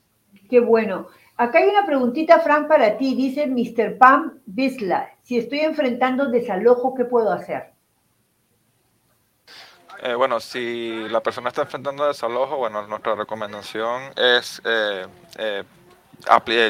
[0.48, 1.08] Qué bueno.
[1.40, 3.14] Acá hay una preguntita, Frank, para ti.
[3.14, 3.96] Dice Mr.
[3.96, 7.72] Pam Bisla, si estoy enfrentando desalojo, ¿qué puedo hacer?
[10.02, 15.06] Eh, bueno, si la persona está enfrentando desalojo, bueno, nuestra recomendación es eh,
[15.38, 15.64] eh,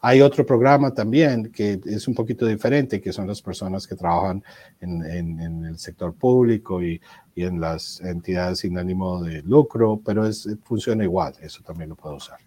[0.00, 4.44] Hay otro programa también que es un poquito diferente, que son las personas que trabajan
[4.80, 7.00] en, en, el sector público y,
[7.34, 11.96] y, en las entidades sin ánimo de lucro, pero es, funciona igual, eso también lo
[11.96, 12.38] puedo usar.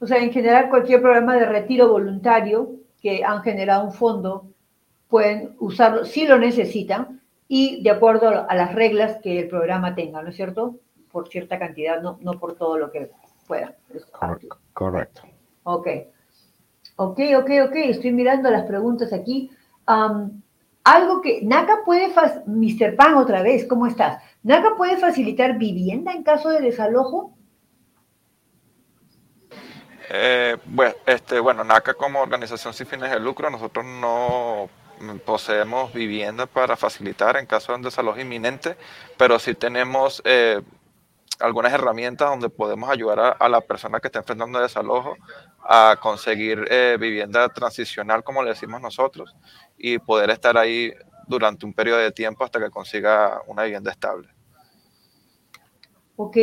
[0.00, 4.48] O sea, en general cualquier programa de retiro voluntario que han generado un fondo,
[5.08, 7.13] pueden usarlo si lo necesitan,
[7.48, 10.76] y de acuerdo a las reglas que el programa tenga, ¿no es cierto?
[11.12, 13.10] Por cierta cantidad, no, no por todo lo que
[13.46, 13.74] pueda.
[14.72, 15.22] Correcto.
[15.64, 15.88] Ok.
[16.96, 17.74] Ok, ok, ok.
[17.74, 19.50] Estoy mirando las preguntas aquí.
[19.86, 22.12] algo que NACA puede,
[22.46, 22.96] Mr.
[22.96, 24.22] Pan otra vez, ¿cómo estás?
[24.42, 27.34] ¿NACA puede facilitar vivienda en caso de desalojo?
[30.10, 34.68] Eh, bueno, este, bueno, NACA como organización sin fines de lucro, nosotros no
[35.24, 38.76] poseemos vivienda para facilitar en caso de un desalojo inminente,
[39.16, 40.60] pero sí tenemos eh,
[41.40, 45.16] algunas herramientas donde podemos ayudar a, la persona que está enfrentando desalojo
[45.62, 49.34] a conseguir eh, vivienda transicional, como le decimos nosotros,
[49.76, 50.92] y poder estar ahí
[51.26, 54.28] durante un periodo de tiempo hasta que consiga una vivienda estable.
[56.16, 56.36] Ok,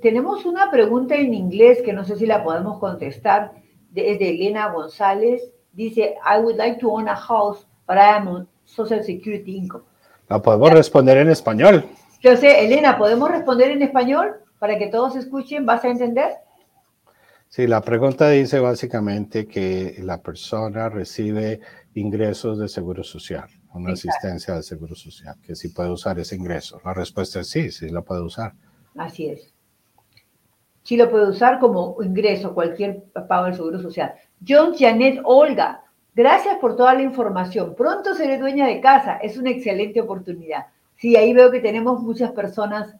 [0.00, 3.52] tenemos una pregunta en inglés que no sé si la podemos contestar,
[3.90, 5.42] de, de Elena González.
[5.72, 9.84] Dice, I would like to own a house para Social Security Income.
[10.28, 11.84] La podemos responder en español.
[12.20, 15.66] Yo sé, Elena, ¿podemos responder en español para que todos escuchen?
[15.66, 16.32] ¿Vas a entender?
[17.48, 21.60] Sí, la pregunta dice básicamente que la persona recibe
[21.94, 26.80] ingresos de seguro social, una asistencia de seguro social, que si puede usar ese ingreso.
[26.84, 28.54] La respuesta es sí, sí lo puede usar.
[28.96, 29.54] Así es.
[30.82, 34.14] Sí lo puede usar como ingreso, cualquier pago del seguro social.
[34.46, 35.83] John Janet Olga,
[36.14, 37.74] Gracias por toda la información.
[37.74, 39.16] Pronto seré dueña de casa.
[39.16, 40.66] Es una excelente oportunidad.
[40.96, 42.94] Sí, ahí veo que tenemos muchas personas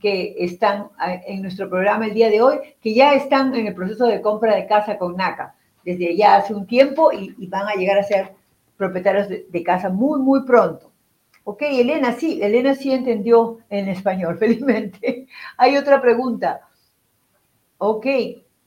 [0.00, 3.74] que están ah, en nuestro programa el día de hoy, que ya están en el
[3.74, 7.74] proceso de compra de casa con NACA desde ya hace un tiempo y, van a
[7.74, 8.32] llegar a ser
[8.76, 10.90] propietarios de, de, casa muy, muy pronto.
[11.44, 15.26] Ok, Elena, sí, Elena sí entendió en español, felizmente.
[15.58, 16.62] Hay otra pregunta.
[17.78, 18.06] Ok,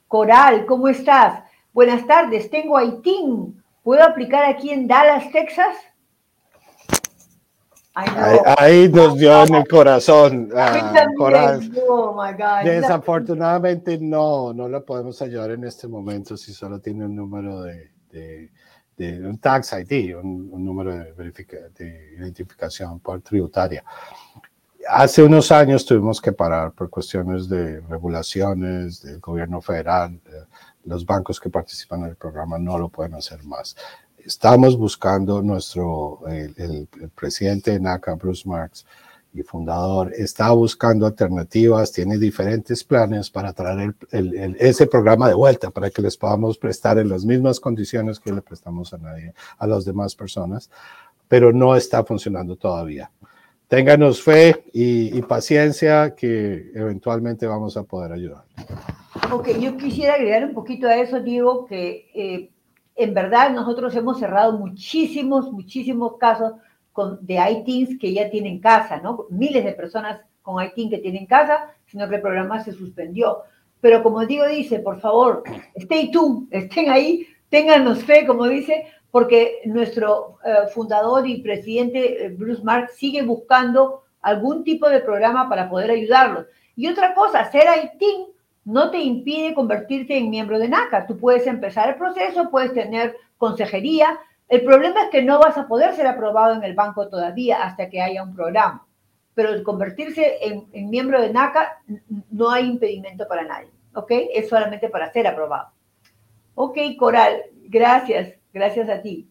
[0.08, 1.44] Coral, ¿cómo estás?
[1.74, 3.54] Buenas tardes, tengo Haití
[3.88, 5.78] ¿Puedo aplicar aquí en Dallas, Texas?
[7.96, 10.50] Ahí, nos dio en el corazón.
[10.54, 11.06] Ah,
[11.88, 12.22] oh
[12.66, 17.92] Desafortunadamente no, no lo podemos ayudar en este momento si solo tiene un número de,
[18.98, 21.14] de, un tax ID, un, número de,
[21.78, 23.86] de identificación por tributaria.
[24.90, 30.20] Hace unos años tuvimos que parar por cuestiones de regulaciones del gobierno federal.
[30.88, 33.76] Los bancos que participan en el programa no lo pueden hacer más.
[34.18, 38.86] Estamos buscando nuestro, el, presidente de NACA, Bruce Marks,
[39.34, 45.90] y fundador, está buscando alternativas, tiene diferentes planes para traer ese programa de vuelta, para
[45.92, 49.86] que les podamos prestar en las mismas condiciones que le prestamos a, nadie, a las
[49.86, 50.72] demás personas,
[51.28, 53.12] pero no está funcionando todavía.
[53.68, 58.46] ténganos fe y, paciencia que eventualmente vamos a poder ayudar.
[59.30, 62.50] Ok, yo quisiera agregar un poquito a eso, Diego, que eh,
[62.96, 66.54] en verdad nosotros hemos cerrado muchísimos, muchísimos casos
[66.94, 69.26] con, de ITINs que ya tienen casa, ¿no?
[69.30, 73.40] Miles de personas con ITIN que tienen casa, sino que el programa se suspendió.
[73.82, 75.44] Pero como Diego dice, por favor,
[75.76, 82.30] stay tuned, estén ahí, téngannos fe, como dice, porque nuestro eh, fundador y presidente eh,
[82.30, 86.46] Bruce Mark sigue buscando algún tipo de programa para poder ayudarlos.
[86.78, 88.37] Y otra cosa, ser ITIN
[88.68, 91.08] no te impide convertirte en miembro de NACA.
[91.08, 94.20] Tú puedes empezar el proceso, puedes tener consejería.
[94.50, 97.90] El problema es que no vas a poder ser aprobado en el banco todavía hasta
[97.90, 98.86] que haya un programa.
[99.36, 101.82] Pero convertirse en, miembro de NACA
[102.30, 103.70] no hay impedimento para nadie.
[103.94, 104.12] ¿Ok?
[104.34, 105.70] Es solamente para ser aprobado.
[106.56, 108.34] Ok, Coral, gracias.
[108.54, 109.30] Gracias a ti.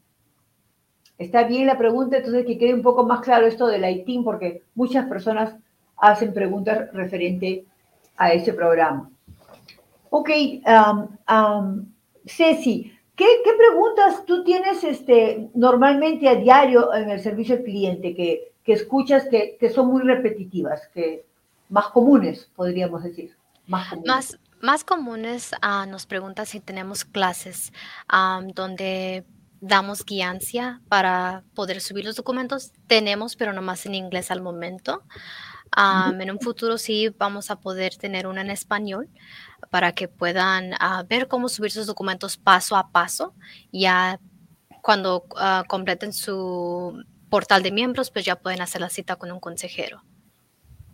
[1.19, 4.63] Está bien la pregunta, entonces que quede un poco más claro esto del ITIN, porque
[4.75, 5.55] muchas personas
[5.99, 7.67] hacen preguntas referente
[8.17, 9.11] a ese programa.
[10.19, 10.31] Ok,
[10.65, 11.93] um, um,
[12.25, 18.55] Ceci, ¿qué, preguntas tú tienes este, normalmente a diario en el servicio al cliente que,
[18.65, 21.27] escuchas que, son muy repetitivas, que
[21.69, 23.37] más comunes, podríamos decir?
[23.67, 24.39] Más comunes.
[24.63, 27.75] Más, comunes uh, nos preguntan si tenemos clases
[28.11, 29.27] um, donde
[29.61, 32.73] damos guiancia para poder subir los documentos.
[32.87, 35.03] Tenemos, pero nomás en inglés al momento.
[35.77, 39.11] en un futuro sí vamos a poder tener una en español
[39.71, 43.35] para que puedan ah, ver cómo subir sus documentos paso a paso.
[43.73, 44.21] Ya
[44.83, 49.41] cuando ah, completen su portal de miembros, pues ya pueden hacer la cita con un
[49.41, 50.03] consejero.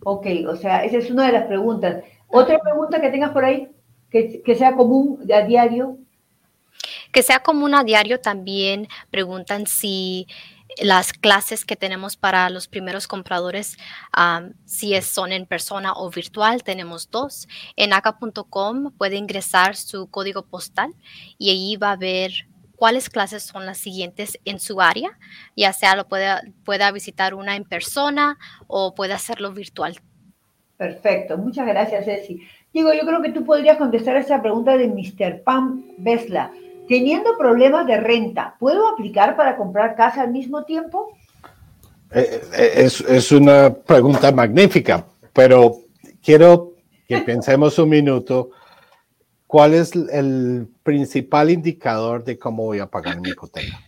[0.05, 2.03] Ok, o sea, esa es una de las preguntas.
[2.29, 3.69] Otra pregunta que tengas por ahí,
[4.11, 5.99] que, que sea común a diario.
[7.13, 10.27] Que sea común a diario también preguntan si
[10.81, 13.77] las clases que tenemos para los primeros compradores,
[14.65, 17.49] si son en persona o virtual, tenemos dos.
[17.77, 20.95] En aca.com puede ingresar su código postal
[21.39, 22.33] y ahí va a ver
[22.77, 25.17] cuáles clases son las siguientes en su área,
[25.57, 30.01] ya sea lo pueda, pueda visitar una en persona o puede hacerlo virtual.
[30.79, 32.45] Perfecto, muchas gracias, Ceci.
[32.73, 35.43] Digo, yo creo que tú podrías contestar esa pregunta de Mr.
[35.45, 36.51] Pam Besla.
[36.89, 41.17] Teniendo problemas de renta, ¿puedo aplicar para comprar casa al mismo tiempo?
[42.11, 45.77] Eh, eh, es, es, una pregunta magnífica, pero
[46.23, 46.75] quiero
[47.09, 48.51] que pensemos un minuto.
[49.47, 53.79] ¿Cuál es el principal indicador de cómo voy a pagar mi hipoteca?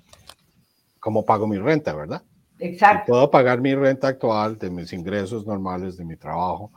[1.01, 2.23] ¿Cómo pago mi renta, verdad?
[2.59, 3.13] Exacto.
[3.13, 6.71] puedo pagar mi renta actual de mis ingresos normales de mi trabajo.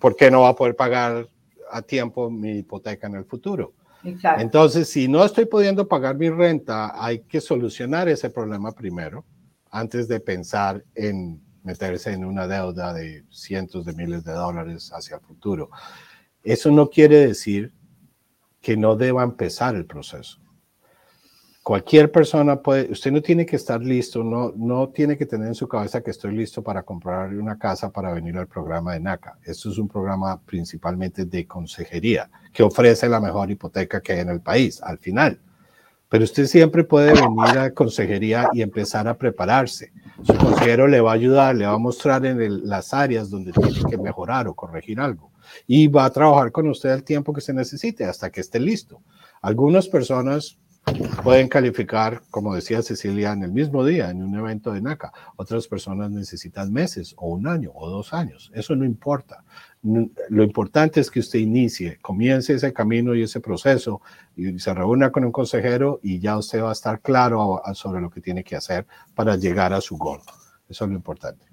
[0.00, 1.28] ¿Por qué no va a poder pagar
[1.70, 3.72] a tiempo mi hipoteca en el futuro?
[4.04, 9.24] Entonces, si no estoy pudiendo pagar mi renta, hay que solucionar ese problema primero,
[9.70, 15.16] antes de pensar en meterse en una deuda de cientos de miles de dólares hacia
[15.16, 15.70] el futuro.
[16.42, 17.72] Eso no quiere decir
[18.60, 20.41] que no deba empezar el proceso
[21.62, 25.54] cualquier persona puede, usted no tiene que estar listo, no, no tiene que tener en
[25.54, 29.38] su cabeza que estoy listo para comprar una casa para venir al programa de NACA.
[29.44, 34.30] Esto es un programa principalmente de consejería que ofrece la mejor hipoteca que hay en
[34.30, 35.38] el país al final.
[36.08, 39.92] Pero usted siempre puede venir a consejería y empezar a prepararse.
[40.22, 43.88] Su consejero le va a ayudar, le va a mostrar en las áreas donde tiene
[43.88, 45.30] que mejorar o corregir algo.
[45.66, 49.00] Y va a trabajar con usted el tiempo que se necesite hasta que esté listo.
[49.40, 50.58] Algunas personas
[51.22, 55.12] pueden calificar, como decía Cecilia, en el mismo día, en un evento de NACA.
[55.36, 58.50] Otras personas necesitan meses o un año o dos años.
[58.54, 59.44] Eso no importa.
[59.82, 64.00] Lo importante es que usted inicie, comience ese camino y ese proceso
[64.36, 68.10] y se reúna con un consejero y ya usted va a estar claro sobre lo
[68.10, 70.20] que tiene que hacer para llegar a su gol.
[70.68, 71.46] Eso es lo importante.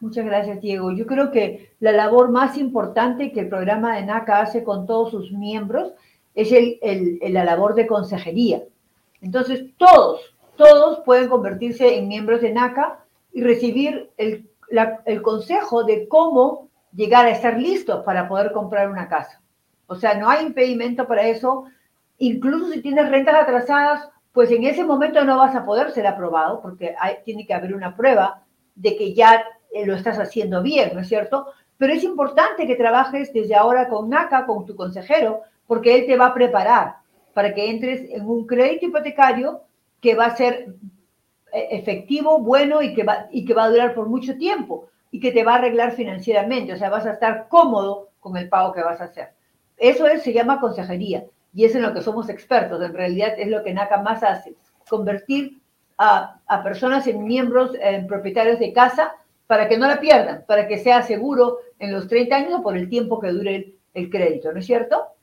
[0.00, 0.92] Muchas gracias, Diego.
[0.92, 5.10] Yo creo que la labor más importante que el programa de NACA hace con todos
[5.10, 5.92] sus miembros
[6.36, 8.62] es el, la labor de consejería.
[9.20, 13.00] Entonces, todos, todos pueden convertirse en miembros de NACA
[13.32, 14.48] y recibir el,
[15.06, 19.40] el consejo de cómo llegar a estar listos para poder comprar una casa.
[19.86, 21.64] O sea, no hay impedimento para eso.
[22.18, 26.60] Incluso si tienes rentas atrasadas, pues en ese momento no vas a poder ser aprobado
[26.60, 28.42] porque tiene que haber una prueba
[28.74, 29.42] de que ya
[29.86, 31.46] lo estás haciendo bien, ¿no es cierto?
[31.78, 36.16] Pero es importante que trabajes desde ahora con NACA, con tu consejero, porque él te
[36.16, 36.96] va a preparar
[37.34, 39.62] para que entres en un crédito hipotecario
[40.00, 40.74] que va a ser
[41.52, 45.20] eh, efectivo, bueno y que va, y que va a durar por mucho tiempo y
[45.20, 48.72] que te va a arreglar financieramente, o sea, vas a estar cómodo con el pago
[48.72, 49.30] que vas a hacer.
[49.76, 53.48] Eso es, se llama consejería y es en lo que somos expertos, en realidad es
[53.48, 54.54] lo que NACA más hace,
[54.88, 55.60] convertir
[55.98, 59.14] a, personas, en miembros, en propietarios de casa,
[59.46, 62.76] para que no la pierdan, para que sea seguro en los 30 años o por
[62.76, 65.15] el tiempo que dure el crédito, ¿no es cierto?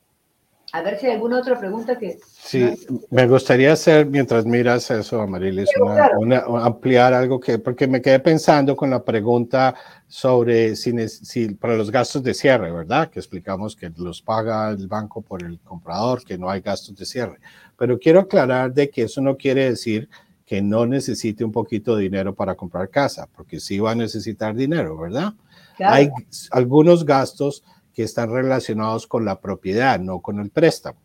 [0.74, 2.18] A ver si hay alguna otra pregunta que...
[2.32, 2.74] Sí,
[3.08, 8.18] me gustaría hacer, mientras miras eso, Amarilis, una, una, ampliar algo que, porque me quedé
[8.18, 9.76] pensando con la pregunta
[10.08, 13.08] sobre si, si, para los gastos de cierre, ¿verdad?
[13.08, 17.06] Que explicamos que los paga el banco por el comprador, que no hay gastos de
[17.06, 17.38] cierre.
[17.78, 20.08] Pero quiero aclarar de que eso no quiere decir
[20.44, 24.56] que no necesite un poquito de dinero para comprar casa, porque sí va a necesitar
[24.56, 25.34] dinero, ¿verdad?
[25.78, 26.10] Hay
[26.50, 27.62] algunos gastos
[27.94, 31.00] que están relacionados con la propiedad, no con el préstamo.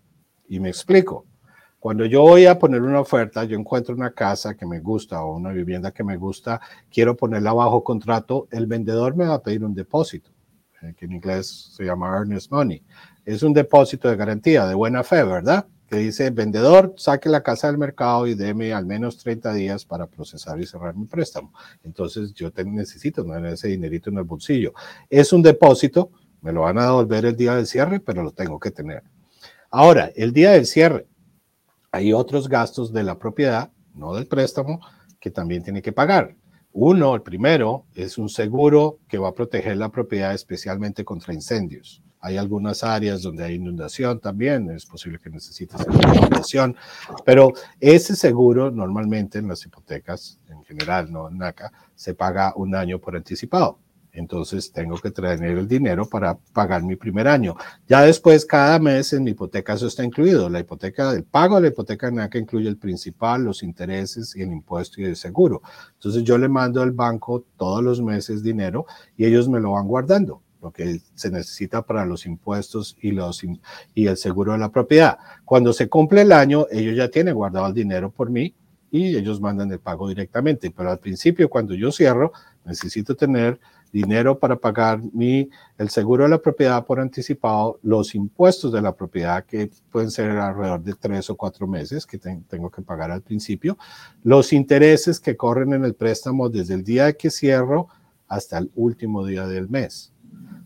[0.47, 1.25] Y me explico.
[1.79, 5.37] Cuando yo voy a poner una oferta, yo encuentro una casa que me gusta o
[5.37, 6.59] una vivienda que me gusta,
[6.91, 10.29] quiero ponerla bajo contrato, el vendedor me va a pedir un depósito,
[10.81, 12.83] eh, que en inglés se llama earnest money.
[13.23, 15.67] Es un depósito de garantía, de buena fe, ¿verdad?
[15.87, 20.05] Que dice, vendedor, saque la casa del mercado y deme al menos 30 días para
[20.05, 21.53] procesar y cerrar mi préstamo.
[21.85, 24.73] Entonces yo necesito tener ese dinerito en el bolsillo.
[25.09, 26.11] Es un depósito
[26.41, 29.03] me lo van a devolver el día del cierre, pero lo tengo que tener.
[29.71, 31.07] Ahora, el día del cierre,
[31.91, 34.79] hay otros gastos de la propiedad, no del préstamo,
[35.19, 36.35] que también tiene que pagar.
[36.71, 42.01] Uno, el primero, es un seguro que va a proteger la propiedad especialmente contra incendios.
[42.21, 46.75] Hay algunas áreas donde hay inundación también, es posible que necesites inundación,
[47.25, 52.75] pero ese seguro normalmente en las hipotecas, en general, no en NACA, se paga un
[52.75, 53.79] año por anticipado.
[54.11, 57.55] Entonces tengo que tener el dinero para pagar mi primer año.
[57.87, 60.49] Ya después, cada mes en mi hipoteca eso está incluido.
[60.49, 64.51] La hipoteca, el pago de la hipoteca NACA incluye el principal, los intereses y el
[64.51, 65.61] impuesto y el seguro.
[65.93, 68.85] Entonces yo le mando al banco todos los meses dinero
[69.17, 73.41] y ellos me lo van guardando lo que se necesita para los impuestos y, los,
[73.93, 75.17] y el seguro de la propiedad.
[75.45, 78.53] Cuando se cumple el año, ellos ya tienen guardado el dinero por mí
[78.91, 80.71] y ellos mandan el pago directamente.
[80.71, 82.33] Pero al principio, cuando yo cierro,
[82.65, 83.59] necesito tener
[83.91, 88.95] dinero para pagar mi, el seguro de la propiedad por anticipado, los impuestos de la
[88.95, 93.21] propiedad, que pueden ser alrededor de tres o cuatro meses que tengo que pagar al
[93.21, 93.77] principio,
[94.23, 97.87] los intereses que corren en el préstamo desde el día que cierro
[98.27, 100.13] hasta el último día del mes,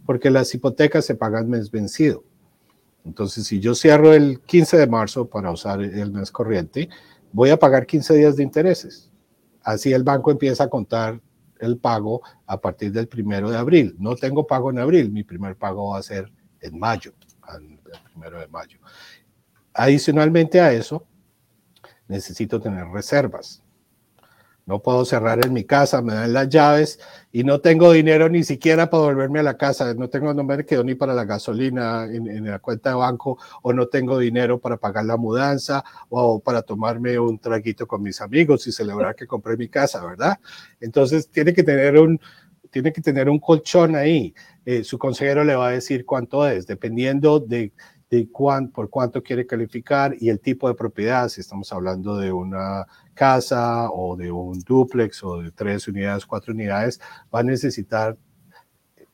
[0.06, 2.24] porque las hipotecas se pagan mes vencido.
[3.06, 6.90] Entonces, si yo cierro el 15 de marzo para usar el mes corriente,
[7.32, 9.10] voy a pagar 15 días de intereses.
[9.62, 11.20] Así el banco empieza a contar
[11.64, 13.96] el pago a partir del primero de abril.
[13.98, 17.14] No tengo pago en abril, mi primer pago va a ser en mayo,
[17.56, 17.80] el
[18.12, 18.80] primero de mayo.
[19.74, 21.06] Adicionalmente a eso,
[22.08, 23.63] necesito tener reservas.
[24.66, 27.00] No puedo cerrar en mi casa, me dan las llaves
[27.34, 29.94] y no tengo dinero ni siquiera para volverme a la casa.
[29.94, 33.74] No tengo, no me quedo ni para la gasolina en, la cuenta de banco o
[33.74, 38.66] no tengo dinero para pagar la mudanza o para tomarme un traguito con mis amigos
[38.68, 40.40] y celebrar que compré mi casa, ¿verdad?
[40.80, 42.20] Entonces tiene que tener un,
[42.74, 44.34] tiene que tener un colchón ahí.
[44.66, 47.74] Eh, su consejero le va a decir cuánto es, dependiendo de
[48.14, 48.30] de
[48.72, 52.86] por cuánto quiere calificar y el tipo de propiedad, si estamos hablando de una
[53.16, 57.02] casa o de un duplex o de tres unidades, cuatro unidades,
[57.34, 58.16] va a necesitar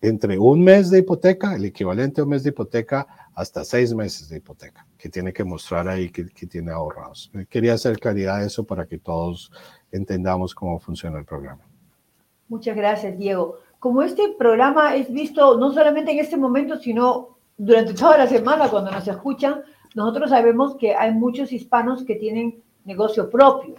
[0.02, 4.28] entre un mes de hipoteca, el equivalente a un mes de hipoteca, hasta seis meses
[4.28, 7.32] de hipoteca, que tiene que mostrar ahí que, que tiene ahorrados.
[7.50, 9.50] Quería hacer claridad de eso para que todos
[9.92, 11.64] entendamos cómo funciona el programa.
[12.50, 13.60] Muchas gracias, Diego.
[13.80, 18.70] Como este programa es visto no solamente en este momento, sino durante toda la semana
[18.70, 19.62] cuando nos escuchan,
[19.94, 23.76] nosotros sabemos que hay muchos hispanos que tienen negocio propio.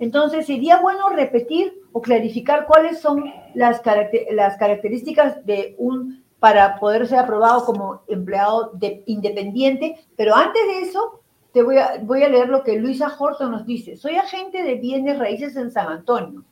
[0.00, 7.20] Entonces, sería bueno repetir o clarificar cuáles son las, características de un para poder ser
[7.20, 10.00] aprobado como empleado de, independiente.
[10.16, 11.20] Pero antes de eso,
[11.52, 13.96] te voy a, voy a leer lo que Luisa Horton nos dice.
[13.96, 16.44] Soy agente de bienes raíces en San Antonio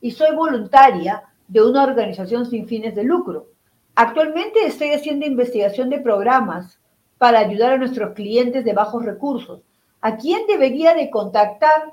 [0.00, 3.51] y soy voluntaria de una organización sin fines de lucro.
[3.94, 6.78] Actualmente estoy haciendo investigación de programas
[7.18, 9.60] para ayudar a nuestros clientes de bajos recursos.
[10.00, 11.92] ¿A quién debería de contactar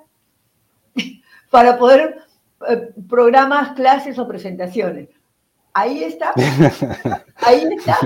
[1.52, 2.18] para poder
[2.68, 5.10] eh, programas, clases o presentaciones?
[5.74, 6.34] Ahí está.
[7.36, 7.98] Ahí está.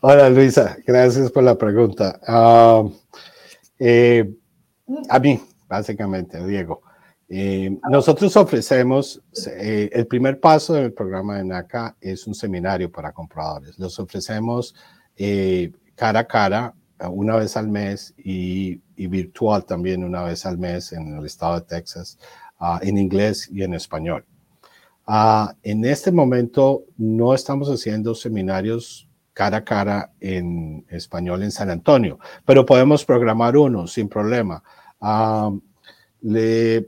[0.00, 2.20] Hola Luisa, gracias por la pregunta.
[2.26, 2.84] Ah,
[3.78, 4.32] eh,
[5.08, 6.81] a mí, básicamente, Diego.
[7.34, 9.22] Eh, nosotros ofrecemos,
[9.56, 13.78] eh, el primer paso del programa de NACA es un seminario para compradores.
[13.78, 14.74] Los ofrecemos
[15.16, 16.74] eh, cara a cara
[17.10, 21.62] una vez al mes y, virtual también una vez al mes en el estado de
[21.62, 22.18] Texas,
[22.58, 24.26] ah, en inglés y en español.
[25.06, 31.70] Ah, en este momento no estamos haciendo seminarios cara a cara en español en San
[31.70, 34.62] Antonio, pero podemos programar uno sin problema.
[35.00, 35.50] Ah,
[36.22, 36.86] le,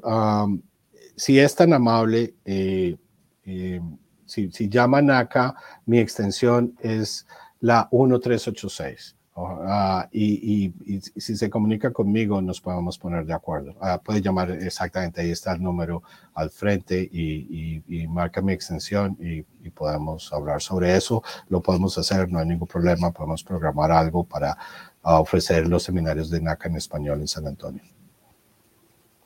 [1.16, 2.96] si es tan amable, eh,
[3.44, 3.80] eh,
[4.26, 5.54] si, si llama NACA,
[5.86, 7.26] mi extensión es
[7.60, 9.16] la 1386.
[9.36, 10.72] Ah, y,
[11.16, 13.74] si se comunica conmigo, nos podemos poner de acuerdo.
[13.80, 16.04] Ah, puede llamar exactamente, ahí está el número
[16.34, 21.22] al frente y, marca mi extensión y, podemos hablar sobre eso.
[21.48, 23.10] Lo podemos hacer, no hay ningún problema.
[23.10, 24.56] Podemos programar algo para
[25.02, 27.82] ah, ofrecer los seminarios de NACA en español en San Antonio.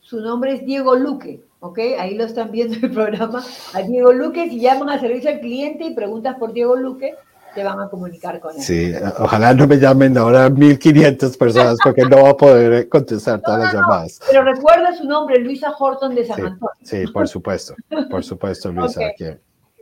[0.08, 1.80] Su nombre es Diego Luque, ¿ok?
[1.98, 3.44] Ahí lo están viendo el programa.
[3.74, 7.14] A Diego Luque, si llaman a servicio al cliente y preguntas por Diego Luque,
[7.54, 8.62] te van a comunicar con él.
[8.62, 13.64] Sí, ojalá no me llamen ahora 1500 personas porque no va a poder contestar todas
[13.64, 14.20] las llamadas.
[14.26, 16.70] Pero recuerda su nombre, Luisa Horton de San Antonio.
[16.82, 17.74] Sí, por supuesto,
[18.08, 19.02] por supuesto, Luisa.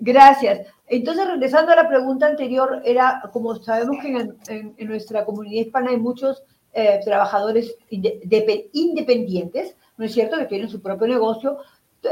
[0.01, 0.67] Gracias.
[0.89, 5.99] Entonces, regresando a la pregunta anterior, era, como sabemos que en, nuestra comunidad hispana hay
[5.99, 11.59] muchos eh, trabajadores independientes, ¿no es cierto?, que tienen su propio negocio.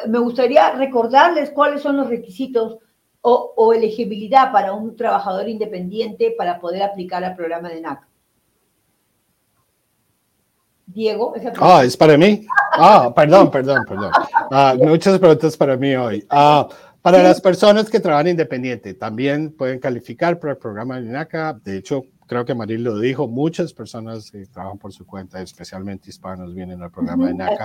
[0.08, 2.78] Me gustaría recordarles cuáles son los requisitos
[3.26, 8.06] o, elegibilidad para un trabajador independiente para poder aplicar al programa de NAC.
[10.86, 11.34] Diego.
[11.58, 12.46] ah, es para mí.
[12.72, 14.12] Ah, perdón, perdón, perdón.
[14.50, 16.24] Ah, muchas preguntas para mí hoy.
[16.28, 16.68] Ah,
[17.00, 21.58] para las personas que trabajan independiente, también pueden calificar para el programa de NACA.
[21.62, 22.04] De hecho,
[22.34, 26.82] creo que Maril lo dijo, muchas personas que trabajan por su cuenta, especialmente hispanos, vienen
[26.82, 27.64] al programa de NACA.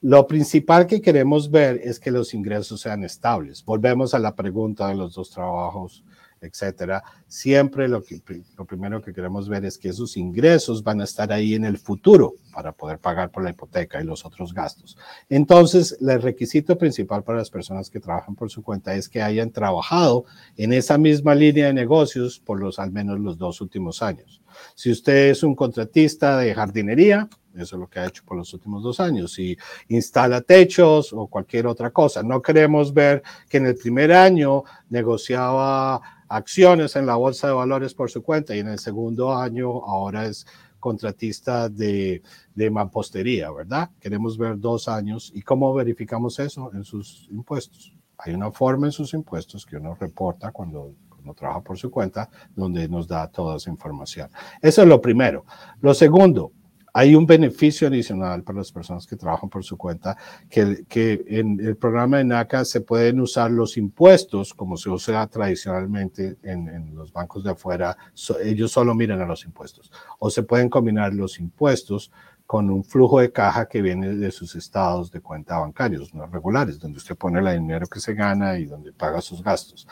[0.00, 3.64] Lo principal que queremos ver es que los ingresos sean estables.
[3.64, 6.04] Volvemos a la pregunta de los dos trabajos
[6.38, 8.20] etcétera, siempre lo, que,
[8.56, 11.78] lo primero que queremos ver es que esos ingresos van a estar ahí en el
[11.78, 14.96] futuro para poder pagar por la hipoteca y los otros gastos.
[15.28, 19.50] Entonces, el requisito principal para las personas que trabajan por su cuenta es que hayan
[19.50, 20.24] trabajado
[20.56, 24.40] en esa misma línea de negocios por los al menos los dos últimos años.
[24.74, 28.54] Si usted es un contratista de jardinería, eso es lo que ha hecho por los
[28.54, 29.38] últimos dos años.
[29.38, 32.22] Y instala techos o cualquier otra cosa.
[32.22, 37.92] No queremos ver que en el primer año negociaba acciones en la bolsa de valores
[37.92, 40.46] por su cuenta y en el segundo año ahora es
[40.86, 42.22] contratista de,
[42.54, 43.90] de mampostería, ¿verdad?
[43.98, 45.32] Queremos ver dos años.
[45.34, 46.70] ¿Y cómo verificamos eso?
[46.74, 47.92] En sus impuestos.
[48.18, 52.30] Hay una forma en sus impuestos que uno reporta cuando, cuando trabaja por su cuenta,
[52.54, 54.30] donde nos da toda esa información.
[54.62, 55.44] Eso es lo primero.
[55.80, 56.52] Lo segundo,
[56.98, 60.16] hay un beneficio adicional para las personas que trabajan por su cuenta,
[60.48, 66.38] que, en el programa de NACA se pueden usar los impuestos, como se usa tradicionalmente
[66.42, 67.98] en, los bancos de afuera,
[68.42, 72.10] ellos solo miran a los impuestos, o se pueden combinar los impuestos
[72.46, 76.78] con un flujo de caja que viene de sus estados de cuenta bancarios no regulares,
[76.78, 79.86] donde usted pone el dinero que se gana y donde paga sus gastos.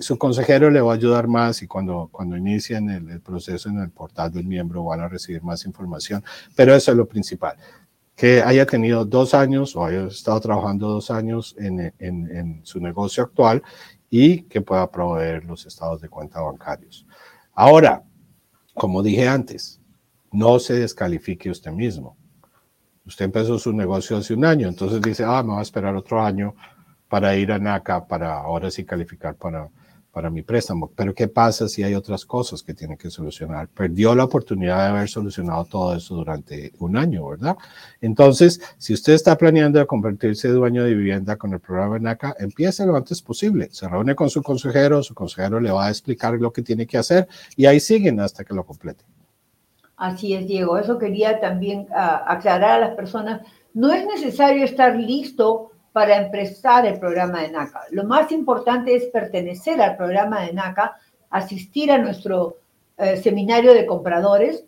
[0.00, 3.90] su consejero le va a ayudar más y cuando, cuando inician el, proceso en el
[3.90, 6.22] portal del miembro van a recibir más información,
[6.54, 7.56] pero eso es lo principal
[8.14, 12.78] que haya tenido dos años o haya estado trabajando dos años en, en, en, su
[12.78, 13.62] negocio actual
[14.10, 17.06] y que pueda proveer los estados de cuenta bancarios.
[17.54, 18.04] Ahora,
[18.74, 19.81] como dije antes,
[20.32, 22.16] no se descalifique usted mismo.
[23.06, 26.22] Usted empezó su negocio hace un año, entonces dice, ah, me voy a esperar otro
[26.22, 26.54] año
[27.08, 29.68] para ir a NACA, para ahora sí calificar para,
[30.12, 30.92] para mi préstamo.
[30.94, 33.68] Pero ¿qué pasa si hay otras cosas que tiene que solucionar?
[33.68, 37.56] Perdió la oportunidad de haber solucionado todo eso durante un año, ¿verdad?
[38.00, 42.86] Entonces, si usted está planeando convertirse en dueño de vivienda con el programa NACA, empiece
[42.86, 43.68] lo antes posible.
[43.72, 46.98] Se reúne con su consejero, su consejero le va a explicar lo que tiene que
[46.98, 47.26] hacer
[47.56, 49.04] y ahí siguen hasta que lo complete.
[50.02, 50.78] Así es, Diego.
[50.78, 53.42] Eso quería también ah, aclarar a las personas.
[53.72, 57.82] No es necesario estar listo para empezar el programa de NACA.
[57.92, 60.96] Lo más importante es pertenecer al programa de NACA,
[61.30, 62.56] asistir a nuestro
[62.98, 64.64] eh, seminario de compradores,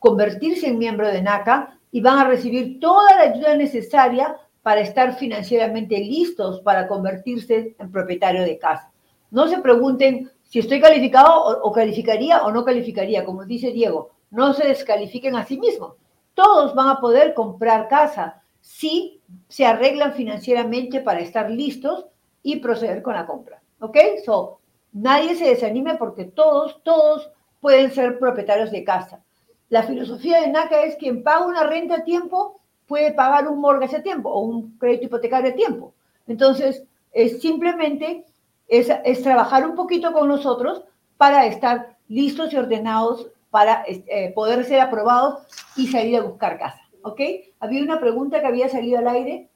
[0.00, 5.14] convertirse en miembro de NACA y van a recibir toda la ayuda necesaria para estar
[5.14, 8.90] financieramente listos para convertirse en propietario de casa.
[9.30, 14.10] No se pregunten si estoy calificado o, o calificaría o no calificaría, como dice Diego
[14.32, 15.94] no se descalifiquen a sí mismos.
[16.34, 22.06] Todos van a poder comprar casa si se arreglan financieramente para estar listos
[22.42, 23.62] y proceder con la compra.
[23.80, 23.96] ¿Ok?
[24.24, 24.58] So,
[24.92, 27.30] nadie se desanime porque todos, todos
[27.60, 29.20] pueden ser propietarios de casa.
[29.68, 33.96] La filosofía de NACA es quien paga una renta a tiempo puede pagar un mortgage
[33.96, 35.94] a tiempo o un crédito hipotecario a tiempo.
[36.26, 38.24] Entonces, es simplemente
[38.68, 40.82] es, es trabajar un poquito con nosotros
[41.16, 45.46] para estar listos y ordenados para eh, poder ser aprobados
[45.76, 46.80] y salir a buscar casa.
[47.02, 47.20] ¿Ok?
[47.60, 49.50] Había una pregunta que había salido al aire.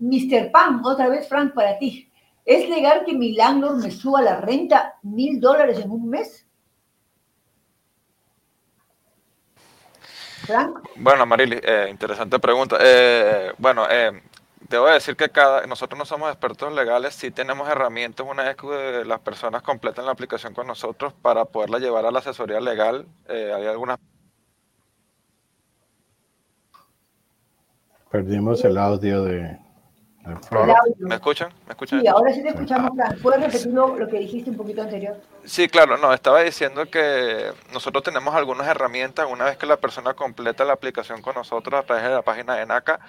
[0.00, 0.50] Mr.
[0.50, 2.10] Pam, otra vez, Frank, para ti.
[2.44, 6.44] ¿Es legal que mi landlord me suba la renta mil dólares en un mes?
[10.96, 12.78] Bueno, Marily, eh, interesante pregunta.
[12.80, 14.22] Eh, bueno, eh,
[14.68, 19.04] debo decir que cada, nosotros no somos expertos legales, sí tenemos herramientas una vez que
[19.04, 23.06] las personas completan la aplicación con nosotros para poderla llevar a la asesoría legal.
[23.28, 23.98] hay algunas...
[28.10, 29.58] Perdimos el audio de,
[30.98, 31.52] ¿Me escuchan?
[31.66, 32.00] ¿Me escuchan?
[32.00, 33.18] Sí, ahora sí te escuchamos, Fran.
[33.22, 35.16] ¿Puedes repetir lo, que dijiste un poquito anterior?
[35.44, 40.14] Sí, claro, no, estaba diciendo que nosotros tenemos algunas herramientas una vez que la persona
[40.14, 43.00] completa la aplicación con nosotros a través de la página de NACA,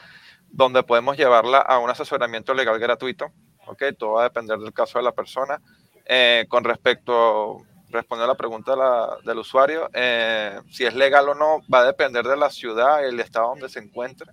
[0.51, 3.31] donde podemos llevarla a un asesoramiento legal gratuito.
[3.67, 3.83] ¿ok?
[3.97, 5.61] Todo va a depender del caso de la persona.
[6.05, 7.57] Eh, con respecto,
[7.89, 8.75] responder a la pregunta
[9.23, 13.05] del usuario, eh, si es legal o no, va a depender de la ciudad y
[13.05, 14.31] el estado donde se encuentre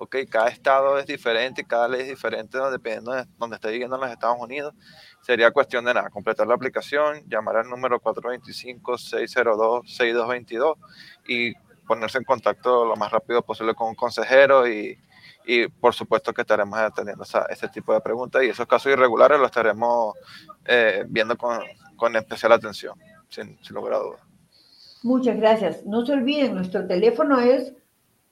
[0.00, 4.02] ok, cada estado es diferente, cada ley es diferente dependiendo de donde esté viviendo en
[4.02, 4.72] los Estados Unidos.
[5.22, 10.76] Sería cuestión de nada, completar la aplicación, llamar al número 425-602-6222
[11.26, 11.52] y
[11.86, 14.96] ponerse en contacto lo más rápido posible con un consejero y,
[15.50, 19.46] y por supuesto que estaremos atendiendo ese tipo de preguntas y esos casos irregulares los
[19.46, 20.14] estaremos
[20.66, 21.60] eh, viendo con,
[21.96, 22.92] con, especial atención,
[23.30, 24.20] sin, sin lugar a dudas.
[25.02, 25.86] Muchas gracias.
[25.86, 27.72] No se olviden, nuestro teléfono es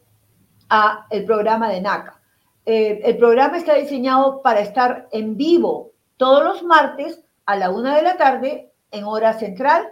[0.71, 2.19] a el programa de NACA.
[2.65, 5.90] Eh, el programa está diseñado para estar en vivo
[6.21, 9.89] todos los martes a la una de la tarde en hora central,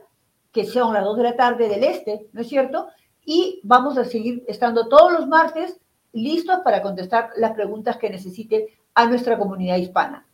[0.52, 2.88] que son las dos de la tarde del este, ¿no es cierto?
[3.24, 5.80] Y vamos a seguir estando todos los martes
[6.12, 10.26] listos para contestar las preguntas que necesite a nuestra comunidad hispana.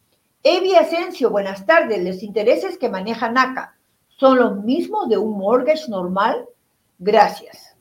[0.42, 2.04] Evi Asensio, buenas tardes.
[2.04, 3.76] ¿Los intereses que maneja NACA
[4.08, 6.44] son los mismos de un mortgage normal?
[6.98, 7.76] Gracias.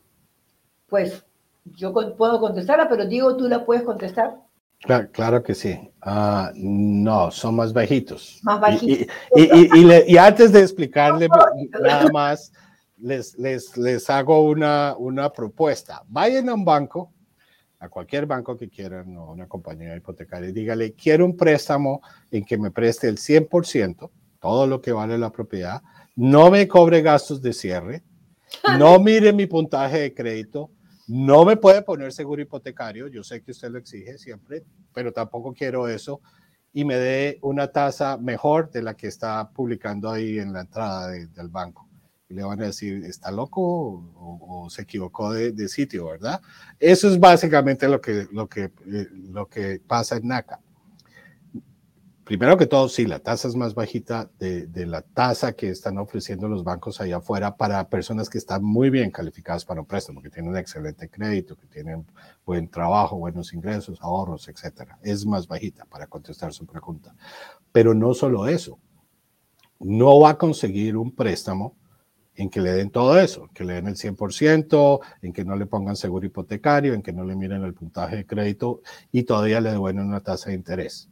[0.88, 1.26] Pues
[1.66, 4.38] yo puedo contestarla, pero Diego, ¿tú la puedes contestar?
[5.12, 5.80] Claro, que sí.
[6.02, 8.40] Ah, no, son más bajitos.
[8.44, 9.08] Más bajitos.
[9.36, 11.30] Y, antes de explicarle
[11.82, 12.52] nada más,
[12.98, 16.04] les, les, les hago una, una propuesta.
[16.08, 17.14] Vayan a un banco,
[17.80, 22.46] a cualquier banco que quieran o una compañía hipotecaria y dígale, quiero un préstamo en
[22.46, 24.10] que me preste el 100%,
[24.40, 25.82] todo lo que vale la propiedad,
[26.16, 28.04] no me cobre gastos de cierre,
[28.80, 30.72] no mire mi puntaje de crédito,
[31.08, 35.54] no me puede poner seguro hipotecario, yo sé que usted lo exige siempre, pero tampoco
[35.54, 36.22] quiero eso,
[36.72, 41.10] y me dé una tasa mejor de la que está publicando ahí en la entrada
[41.10, 41.88] del banco
[42.34, 46.41] le van a decir, ¿está loco o, se equivocó de, sitio, verdad?
[46.80, 50.60] Eso es básicamente lo que, lo, que, eh, lo que pasa en NACA.
[52.24, 56.47] Primero que todo, sí, la tasa es más bajita de, la tasa que están ofreciendo
[56.47, 60.30] los bancos allá afuera para personas que están muy bien calificadas para un préstamo, que
[60.30, 62.05] tienen excelente crédito, que tienen
[62.45, 64.97] buen trabajo, buenos ingresos, ahorros, etcétera.
[65.01, 67.13] Es más bajita para contestar su pregunta.
[67.74, 68.80] Pero no solo eso.
[69.80, 71.76] No va a conseguir un préstamo
[72.36, 75.65] en que le den todo eso, que le den el 100%, en que no le
[75.65, 79.71] pongan seguro hipotecario, en que no le miren el puntaje de crédito y todavía le
[79.71, 81.09] devuelven una tasa de interés.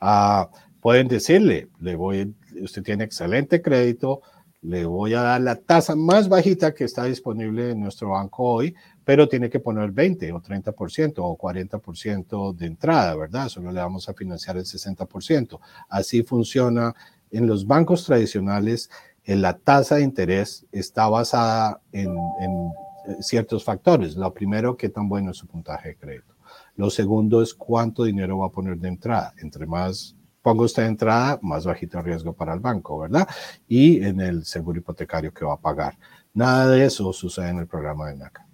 [0.00, 0.48] Ah,
[0.80, 4.22] pueden decirle, le voy, usted tiene excelente crédito,
[4.62, 8.74] le voy a dar la tasa más bajita que está disponible en nuestro banco hoy,
[9.04, 13.48] pero tiene que poner 20 o 30% o 40% de entrada, ¿verdad?
[13.48, 15.60] Solo le vamos a financiar el 60%.
[15.88, 16.94] Así funciona
[17.30, 18.90] en los bancos tradicionales
[19.36, 22.16] la tasa de interés está basada en,
[23.20, 24.16] ciertos factores.
[24.16, 26.34] Lo primero, qué tan bueno es su puntaje de crédito.
[26.78, 29.34] Lo segundo es cuánto dinero va a poner de entrada.
[29.42, 33.26] Entre más ponga usted entrada, más bajito el riesgo para el banco, ¿verdad?
[33.66, 35.98] Y en el seguro hipotecario que va a pagar.
[36.32, 38.46] Nada de eso sucede en el programa de NACA.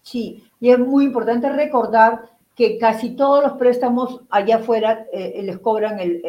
[0.00, 2.22] Sí, y es muy importante recordar
[2.54, 6.22] que casi todos los préstamos allá afuera eh, les cobran el,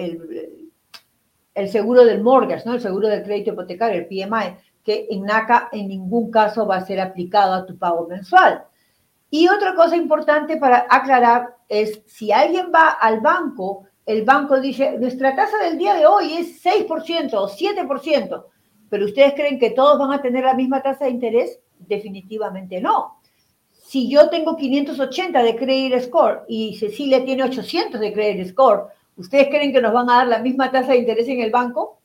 [1.55, 2.74] el seguro del mortgage, ¿no?
[2.74, 6.86] El seguro del crédito hipotecario, el PMI, que en NACA en ningún caso va a
[6.86, 8.66] ser aplicado a tu pago mensual.
[9.30, 14.97] Y otra cosa importante para aclarar es si alguien va al banco, el banco dice,
[14.97, 18.45] nuestra tasa del día de hoy es 6% o 7%,
[18.89, 21.59] pero ustedes creen que todos van a tener la misma tasa de interés?
[21.78, 23.19] Definitivamente no.
[23.73, 29.47] Si yo tengo 580 de credit score y Cecilia tiene 800 de credit score, ¿ustedes
[29.49, 31.99] creen que nos van a dar la misma tasa de interés en el banco?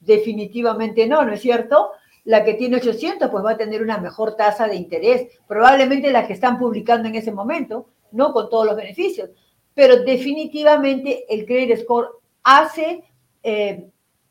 [0.00, 1.92] Definitivamente no, ¿no es cierto?
[2.28, 6.26] La que tiene 800 pues va a tener una mejor tasa de interés, probablemente la
[6.26, 9.30] que están publicando en ese momento, no con todos los beneficios,
[9.72, 12.10] pero definitivamente el credit score
[12.42, 13.02] hace
[13.42, 13.88] eh,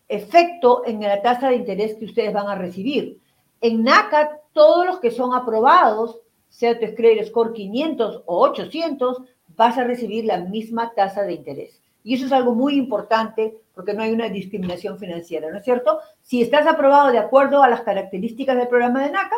[0.07, 3.19] efecto en la tasa de interés que ustedes van a recibir.
[3.61, 6.19] En NACA, todos los que son aprobados,
[6.49, 9.23] sea tu credit score 500 o 800,
[9.55, 11.81] vas a recibir la misma tasa de interés.
[12.07, 15.99] Y eso es algo muy importante porque no hay una discriminación financiera, ¿no es cierto?
[16.21, 19.35] Si estás aprobado de acuerdo a las características del programa de NACA,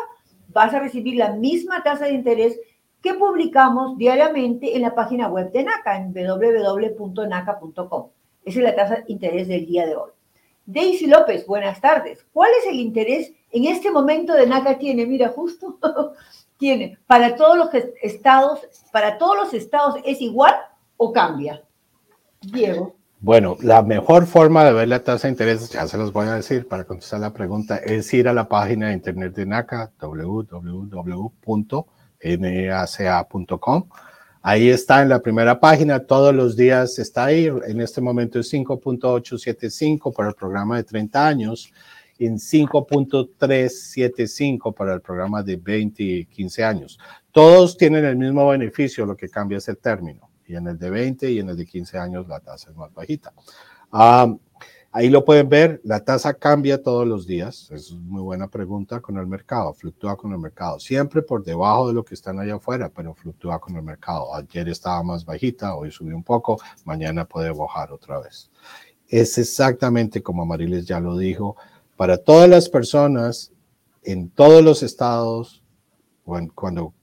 [0.50, 2.60] vas a recibir la misma tasa de interés
[3.02, 8.08] que publicamos diariamente en la página web de NACA, en www.naca.com.
[8.44, 10.10] Esa es la tasa de interés del día de hoy.
[10.64, 12.24] Daisy López, buenas tardes.
[12.32, 15.06] ¿Cuál es el interés en este momento de NACA tiene?
[15.06, 15.76] Mira, justo
[16.56, 18.60] tiene, para todos los estados,
[18.92, 20.54] para todos los estados es igual
[20.98, 21.64] o cambia.
[22.40, 23.00] Diego.
[23.22, 26.36] Bueno, la mejor forma de ver la tasa de interés, ya se los voy a
[26.36, 30.78] decir para contestar la pregunta, es ir a la página de internet de NACA, www.naca.com.
[34.40, 37.50] Ahí está en la primera página, todos los días está ahí.
[37.66, 41.70] En este momento es 5.875 para el programa de 30 años,
[42.18, 46.98] en 5.375 para el programa de 20 y 15 años.
[47.32, 50.90] Todos tienen el mismo beneficio, lo que cambia es el término y en el de
[50.90, 53.32] 20 y en el de 15 años la tasa es más bajita.
[53.92, 54.34] Ah,
[54.90, 59.16] ahí lo pueden ver, la tasa cambia todos los días, es muy buena pregunta con
[59.16, 62.88] el mercado, fluctúa con el mercado, siempre por debajo de lo que están allá afuera,
[62.88, 64.34] pero fluctúa con el mercado.
[64.34, 68.50] Ayer estaba más bajita, hoy subió un poco, mañana puede bajar otra vez.
[69.06, 71.56] Es exactamente como Mariles ya lo dijo,
[71.96, 73.52] para todas las personas
[74.02, 75.62] en todos los estados,
[76.54, 76.94] cuando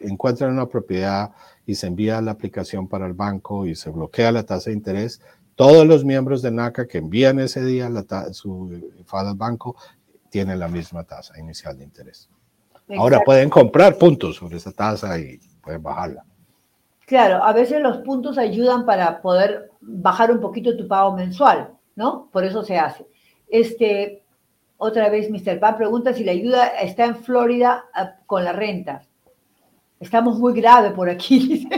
[0.00, 1.30] encuentran una propiedad
[1.66, 5.20] y se envía la aplicación para el banco y se bloquea la tasa de interés,
[5.54, 9.76] todos los miembros de NACA que envían ese día la su FAD al banco
[10.30, 12.30] tienen la misma tasa inicial de interés.
[12.96, 16.24] Ahora pueden comprar puntos sobre esa tasa y pueden bajarla.
[17.06, 22.28] Claro, a veces los puntos ayudan para poder bajar un poquito tu pago mensual, ¿no?
[22.32, 23.06] Por eso se hace.
[23.48, 24.24] Este,
[24.76, 25.58] otra vez, Mr.
[25.60, 29.02] Pan pregunta si la ayuda está en Florida ah, con la renta.
[30.00, 31.68] Estamos muy graves por aquí.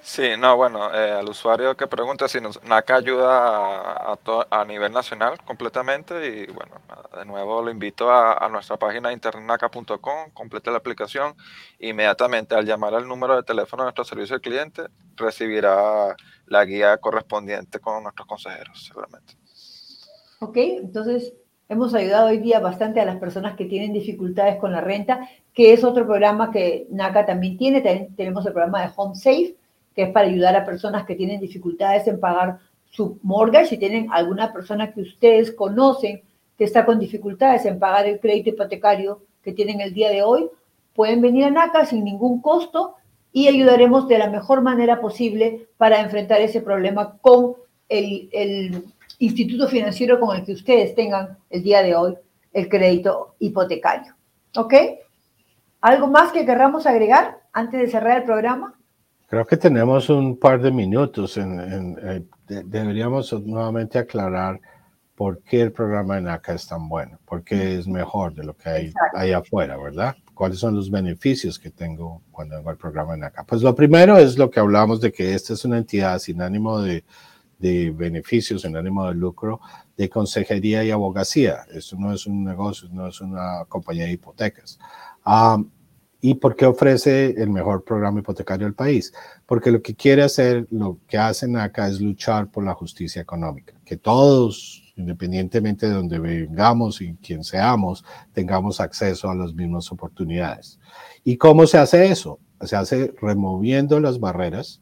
[0.00, 4.18] Sí, no, bueno, eh, al usuario que pregunta si nos, NACA ayuda a,
[4.50, 6.74] a, nivel nacional completamente y bueno,
[7.16, 11.34] de nuevo lo invito a, nuestra página internaca.com, complete la aplicación,
[11.78, 14.82] inmediatamente al llamar al número de teléfono de nuestro servicio al cliente
[15.16, 16.14] recibirá
[16.46, 19.34] la guía correspondiente con nuestros consejeros, seguramente.
[20.40, 21.32] Ok, entonces
[21.72, 25.72] hemos ayudado hoy día bastante a las personas que tienen dificultades con la renta que
[25.72, 27.80] es otro programa que NACA también tiene.
[27.80, 29.56] También tenemos el programa de Home Safe,
[29.94, 32.58] que es para ayudar a personas que tienen dificultades en pagar
[32.90, 33.66] su mortgage.
[33.66, 36.22] Si tienen alguna persona que ustedes conocen
[36.58, 40.48] que está con dificultades en pagar el crédito hipotecario que tienen el día de hoy,
[40.94, 42.96] pueden venir a NACA sin ningún costo
[43.32, 47.54] y ayudaremos de la mejor manera posible para enfrentar ese problema con
[47.88, 48.84] el, el
[49.22, 52.16] instituto financiero con el que ustedes tengan el día de hoy
[52.52, 54.14] el crédito hipotecario.
[54.56, 54.74] ¿Ok?
[55.80, 58.74] ¿Algo más que querramos agregar antes de cerrar el programa?
[59.28, 61.36] Creo que tenemos un par de minutos.
[61.36, 64.60] En, eh, deberíamos nuevamente aclarar
[65.14, 68.56] por qué el programa en acá es tan bueno, por qué es mejor de lo
[68.56, 70.16] que hay ahí afuera, ¿verdad?
[70.34, 73.44] ¿Cuáles son los beneficios que tengo cuando vengo al programa en acá?
[73.44, 76.80] Pues lo primero es lo que hablamos de que esta es una entidad sin ánimo
[76.80, 77.04] de,
[77.62, 79.60] de beneficios, sin ánimo de lucro,
[79.96, 81.64] de consejería y abogacía.
[81.72, 84.78] Esto no es un negocio, no es una compañía de hipotecas.
[85.24, 85.70] Um,
[86.20, 89.12] ¿Y por qué ofrece el mejor programa hipotecario del país?
[89.46, 93.74] Porque lo que quiere hacer, lo que hacen acá es luchar por la justicia económica,
[93.84, 100.78] que todos, independientemente de donde vengamos y quien seamos, tengamos acceso a las mismas oportunidades.
[101.24, 102.38] ¿Y cómo se hace eso?
[102.60, 104.80] Se hace removiendo las barreras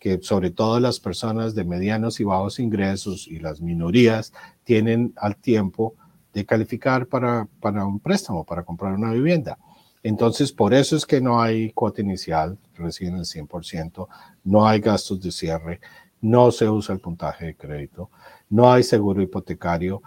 [0.00, 4.32] que sobre todo las personas de medianos y bajos ingresos y las minorías
[4.64, 5.94] tienen al tiempo
[6.32, 9.58] de calificar para, para un préstamo, para comprar una vivienda.
[10.02, 14.08] Entonces, por eso es que no hay cuota inicial, reciben el 100%,
[14.44, 15.80] no hay gastos de cierre,
[16.22, 18.10] no se usa el puntaje de crédito,
[18.48, 20.02] no hay seguro hipotecario,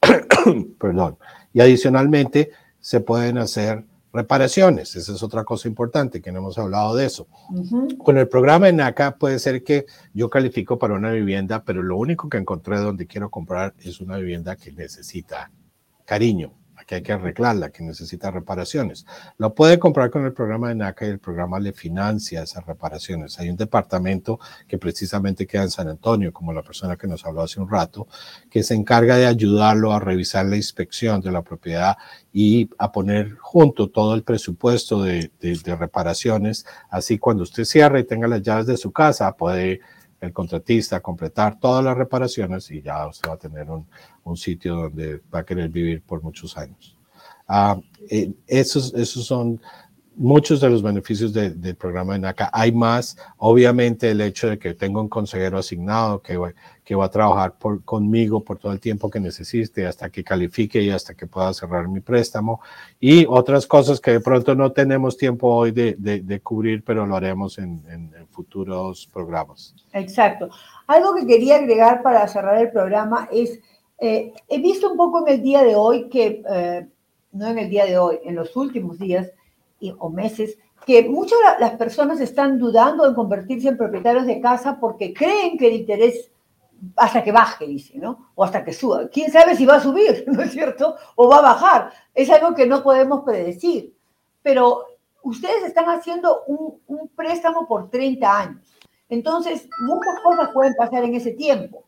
[0.78, 1.16] perdón,
[1.54, 4.96] y adicionalmente se pueden hacer reparaciones.
[4.96, 7.26] Esa es otra cosa importante que no hemos hablado de eso.
[7.98, 11.96] Con el programa de NACA puede ser que yo califico para una vivienda, pero lo
[11.96, 15.50] único que encontré donde quiero comprar es una vivienda que necesita
[16.04, 16.52] cariño,
[16.88, 19.04] que hay que arreglarla, que necesita reparaciones.
[19.36, 23.38] Lo puede comprar con el programa de NACA y el programa le financia esas reparaciones.
[23.38, 27.42] Hay un departamento que precisamente queda en San Antonio, como la persona que nos habló
[27.42, 28.08] hace un rato,
[28.50, 31.98] que se encarga de ayudarlo a revisar la inspección de la propiedad
[32.32, 35.30] y a poner junto todo el presupuesto de,
[35.78, 36.64] reparaciones.
[36.88, 39.80] Así cuando usted cierre y tenga las llaves de su casa, puede
[40.20, 43.86] el contratista completar todas las reparaciones y ya usted va a tener un,
[44.24, 46.96] un sitio donde va a querer vivir por muchos años.
[47.48, 47.80] Uh,
[48.46, 49.60] esos, esos son
[50.18, 52.50] muchos de los beneficios del programa de NACA.
[52.52, 56.38] Hay más, obviamente, el hecho de que tengo un consejero asignado que,
[56.84, 60.82] que va a trabajar por, conmigo por todo el tiempo que necesite, hasta que califique
[60.82, 62.60] y hasta que pueda cerrar mi préstamo.
[62.98, 67.14] Y otras cosas que de pronto no tenemos tiempo hoy de, de, cubrir, pero lo
[67.16, 69.74] haremos en, en, futuros programas.
[69.92, 70.50] Exacto.
[70.86, 73.60] Algo que quería agregar para cerrar el programa es,
[74.00, 76.88] eh, he visto un poco en el día de hoy que, eh,
[77.32, 79.30] no en el día de hoy, en los últimos días,
[79.98, 84.78] o meses que muchas de las personas están dudando en convertirse en propietarios de casa
[84.80, 86.30] porque creen que el interés
[86.96, 88.30] hasta que baje, dice, ¿no?
[88.34, 89.08] O hasta que suba.
[89.08, 90.96] ¿Quién sabe si va a subir, ¿no es cierto?
[91.16, 91.92] O va a bajar.
[92.14, 93.94] Es algo que no podemos predecir.
[94.42, 94.84] Pero
[95.22, 98.78] ustedes están haciendo un, un préstamo por 30 años.
[99.08, 101.84] Entonces, muchas cosas pueden pasar en ese tiempo.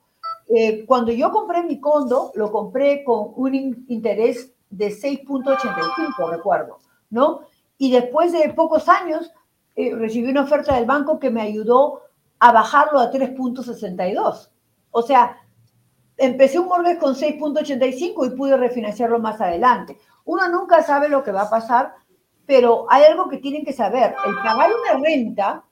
[0.53, 3.55] Eh, cuando yo compré mi condo, lo compré con un
[3.89, 6.79] interés de 6.85, recuerdo,
[7.11, 7.43] ¿no?
[7.81, 9.33] Y después de pocos años
[9.75, 12.03] eh, recibí una oferta del banco que me ayudó
[12.39, 14.51] a bajarlo a 3.62.
[14.91, 15.39] O sea,
[16.19, 19.97] empecé un mortgage con 6.85 y pude refinanciarlo más adelante.
[20.27, 21.95] Uno nunca sabe lo que va a pasar,
[22.45, 24.15] pero hay algo que tienen que saber.
[24.27, 25.65] El pagar una renta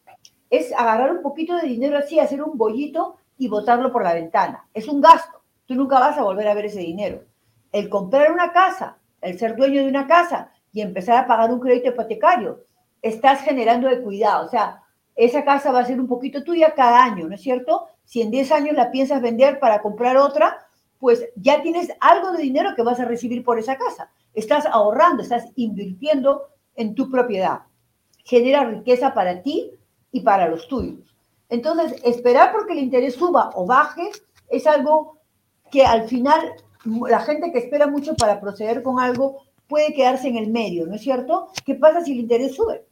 [0.49, 4.67] es agarrar un poquito de dinero así, hacer un bollito y botarlo por la ventana.
[4.73, 5.43] Es un gasto.
[5.67, 7.25] Tú nunca vas a volver a ver ese dinero.
[7.71, 11.59] El comprar una casa, el ser dueño de una casa, y empezar a pagar un
[11.59, 12.65] crédito hipotecario,
[13.03, 14.47] estás generando de cuidado.
[14.47, 14.81] O sea,
[15.17, 17.89] esa casa va a ser un poquito tuya cada año, ¿no es cierto?
[18.05, 20.57] Si en 10 años la piensas vender para comprar otra,
[21.01, 24.13] pues ya tienes algo de dinero que vas a recibir por esa casa.
[24.35, 27.63] Estás ahorrando, estás invirtiendo en tu propiedad.
[28.25, 29.73] Genera riqueza para ti
[30.13, 31.13] y para los tuyos.
[31.49, 34.09] Entonces, esperar porque el interés suba o baje
[34.49, 35.19] es algo
[35.73, 36.53] que al final
[36.85, 40.95] la gente que espera mucho para proceder con algo puede quedarse en el medio, ¿no
[40.95, 41.49] es cierto?
[41.65, 42.85] ¿Qué pasa si el interés sube?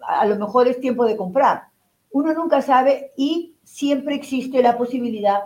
[0.00, 1.64] A lo mejor es tiempo de comprar.
[2.12, 5.40] Uno nunca sabe y siempre existe la posibilidad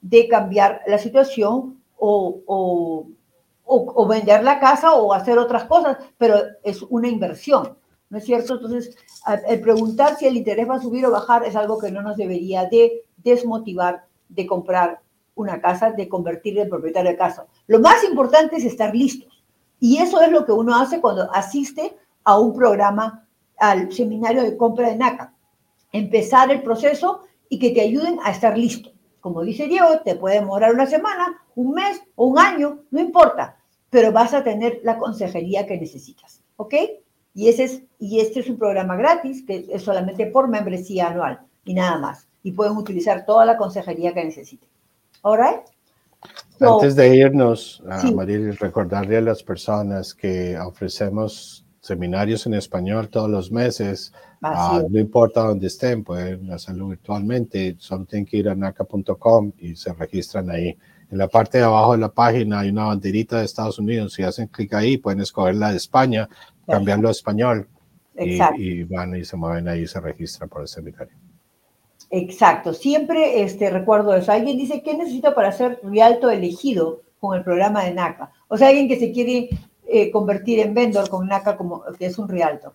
[0.00, 3.06] de cambiar la situación o, o,
[3.64, 7.76] o, vender la casa o hacer otras cosas, pero es una inversión,
[8.08, 8.54] ¿no es cierto?
[8.54, 8.96] Entonces,
[9.46, 12.16] el preguntar si el interés va a subir o bajar es algo que no nos
[12.16, 15.00] debería de desmotivar de comprar
[15.34, 17.46] una casa, de convertir en propietario de casa.
[17.66, 19.39] Lo más importante es estar listos
[19.80, 23.26] y eso es lo que uno hace cuando asiste a un programa,
[23.58, 25.34] al seminario de compra de NACA.
[25.90, 28.92] Empezar el proceso y que te ayuden a estar listo.
[29.20, 33.56] Como dice Diego, te puede demorar una semana, un mes o un año, no importa,
[33.90, 36.74] pero vas a tener la consejería que necesitas, ¿ok?
[37.34, 41.98] Y, es, este es un programa gratis que es solamente por membresía anual y nada
[41.98, 42.28] más.
[42.42, 44.68] Y pueden utilizar toda la consejería que necesiten.
[45.22, 45.60] ¿All right?
[46.60, 48.02] Antes de irnos, a
[48.58, 54.12] recordarle a las personas que ofrecemos seminarios en español todos los meses.
[54.42, 57.76] Ah, no importa dónde estén, pueden hacerlo virtualmente.
[57.78, 60.76] Solo tienen que ir a naca.com y se registran ahí.
[61.10, 64.12] En la parte de abajo de la página hay una banderita de Estados Unidos.
[64.12, 66.28] Si hacen clic ahí, pueden escoger la de España,
[66.66, 67.68] cambiarlo a español
[68.16, 71.16] y, y, van y se mueven ahí y se registran por el seminario.
[72.10, 74.32] Exacto, siempre este, recuerdo eso.
[74.32, 78.32] Alguien dice, ¿qué necesito para ser rialto elegido con el programa de NACA?
[78.48, 79.48] O sea, alguien que se quiere
[79.86, 82.74] eh, convertir en vendor con NACA como que es un rialto.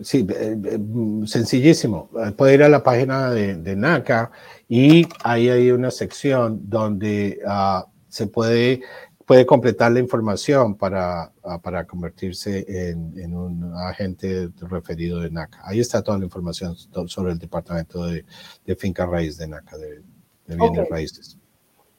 [0.00, 0.78] Sí, eh, eh,
[1.26, 2.08] sencillísimo.
[2.36, 4.30] Puede ir a la página de, NACA
[4.68, 8.82] y ahí hay una sección donde ah, se puede
[9.28, 15.60] puede completar la información para, ah, para convertirse en, en, un agente referido de NACA.
[15.64, 16.74] Ahí está toda la información
[17.06, 18.24] sobre el departamento de,
[18.64, 20.02] de finca raíz de NACA, de,
[20.46, 21.36] bienes raíces.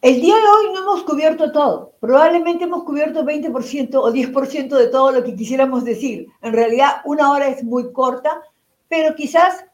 [0.01, 1.93] El día de hoy no hemos cubierto todo.
[1.99, 6.30] Probablemente hemos cubierto 20% o 10% de todo lo que quisiéramos decir.
[6.41, 8.41] En realidad, una hora es muy corta,
[8.88, 9.65] pero quizás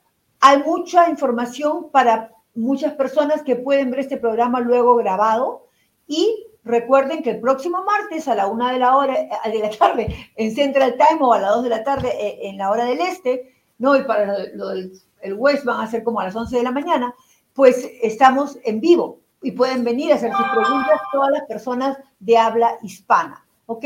[0.42, 5.70] hay mucha información para muchas personas que pueden ver este programa luego grabado
[6.06, 9.70] y recuerden que el próximo martes a la una de la hora eh, de la
[9.70, 12.86] tarde en Central Time o a las dos de la tarde eh, en la hora
[12.86, 14.92] del este, no, y para lo, del
[15.22, 17.14] el West van a ser como a las 11 de la mañana,
[17.54, 22.38] pues estamos en vivo y pueden venir a hacer sus preguntas todas las personas de
[22.38, 23.86] habla hispana, ¿ok?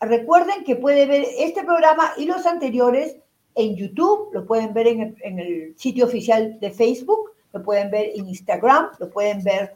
[0.00, 3.16] Recuerden que puede ver este programa y los anteriores
[3.54, 7.90] en YouTube, lo pueden ver en el, en el sitio oficial de Facebook, lo pueden
[7.90, 9.74] ver en Instagram, lo pueden ver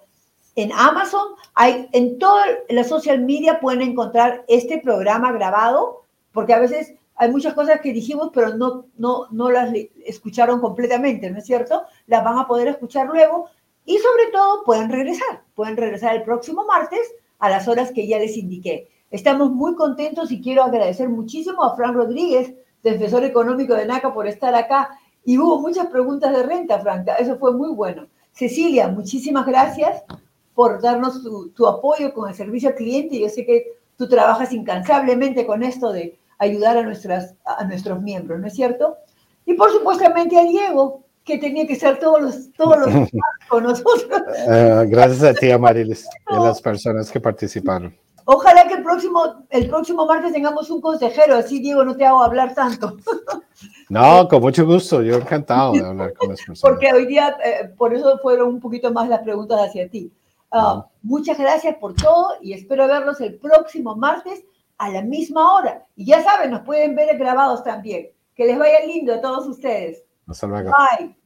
[0.55, 6.59] en Amazon, hay, en toda la social media pueden encontrar este programa grabado, porque a
[6.59, 9.73] veces hay muchas cosas que dijimos, pero no, no, no las
[10.05, 11.83] escucharon completamente, ¿no es cierto?
[12.07, 13.47] Las van a poder escuchar luego
[13.85, 17.01] y sobre todo pueden regresar, pueden regresar el próximo martes
[17.39, 18.89] a las horas que ya les indiqué.
[19.11, 24.27] Estamos muy contentos y quiero agradecer muchísimo a Fran Rodríguez, defensor económico de NACA, por
[24.27, 24.91] estar acá.
[25.25, 28.07] Y hubo muchas preguntas de renta, Franca, eso fue muy bueno.
[28.33, 30.03] Cecilia, muchísimas gracias
[30.55, 33.19] por darnos tu, apoyo con el servicio al cliente.
[33.19, 38.41] Yo sé que tú trabajas incansablemente con esto de ayudar a, nuestras, a nuestros miembros,
[38.41, 38.97] ¿no es cierto?
[39.47, 42.89] Y por supuestamente a Diego, que tenía que ser todos los, todos los
[43.49, 44.23] con nosotros.
[44.47, 47.97] Uh, gracias a ti, Amarilis, y a las personas que participaron.
[48.25, 52.23] Ojalá que el próximo, el próximo martes tengamos un consejero, así Diego no te hago
[52.23, 52.97] hablar tanto.
[53.89, 56.63] No, con mucho gusto, yo encantado de hablar con las personas.
[56.63, 60.11] Porque hoy día, eh, por eso fueron un poquito más las preguntas hacia ti.
[60.53, 64.45] Uh, muchas gracias por todo y espero verlos el próximo martes
[64.79, 65.87] a la misma hora.
[65.97, 68.09] Y ya saben, nos pueden ver grabados también.
[68.35, 70.03] Que les vaya lindo a todos ustedes.
[70.27, 70.71] Hasta luego.
[70.71, 71.17] Bye.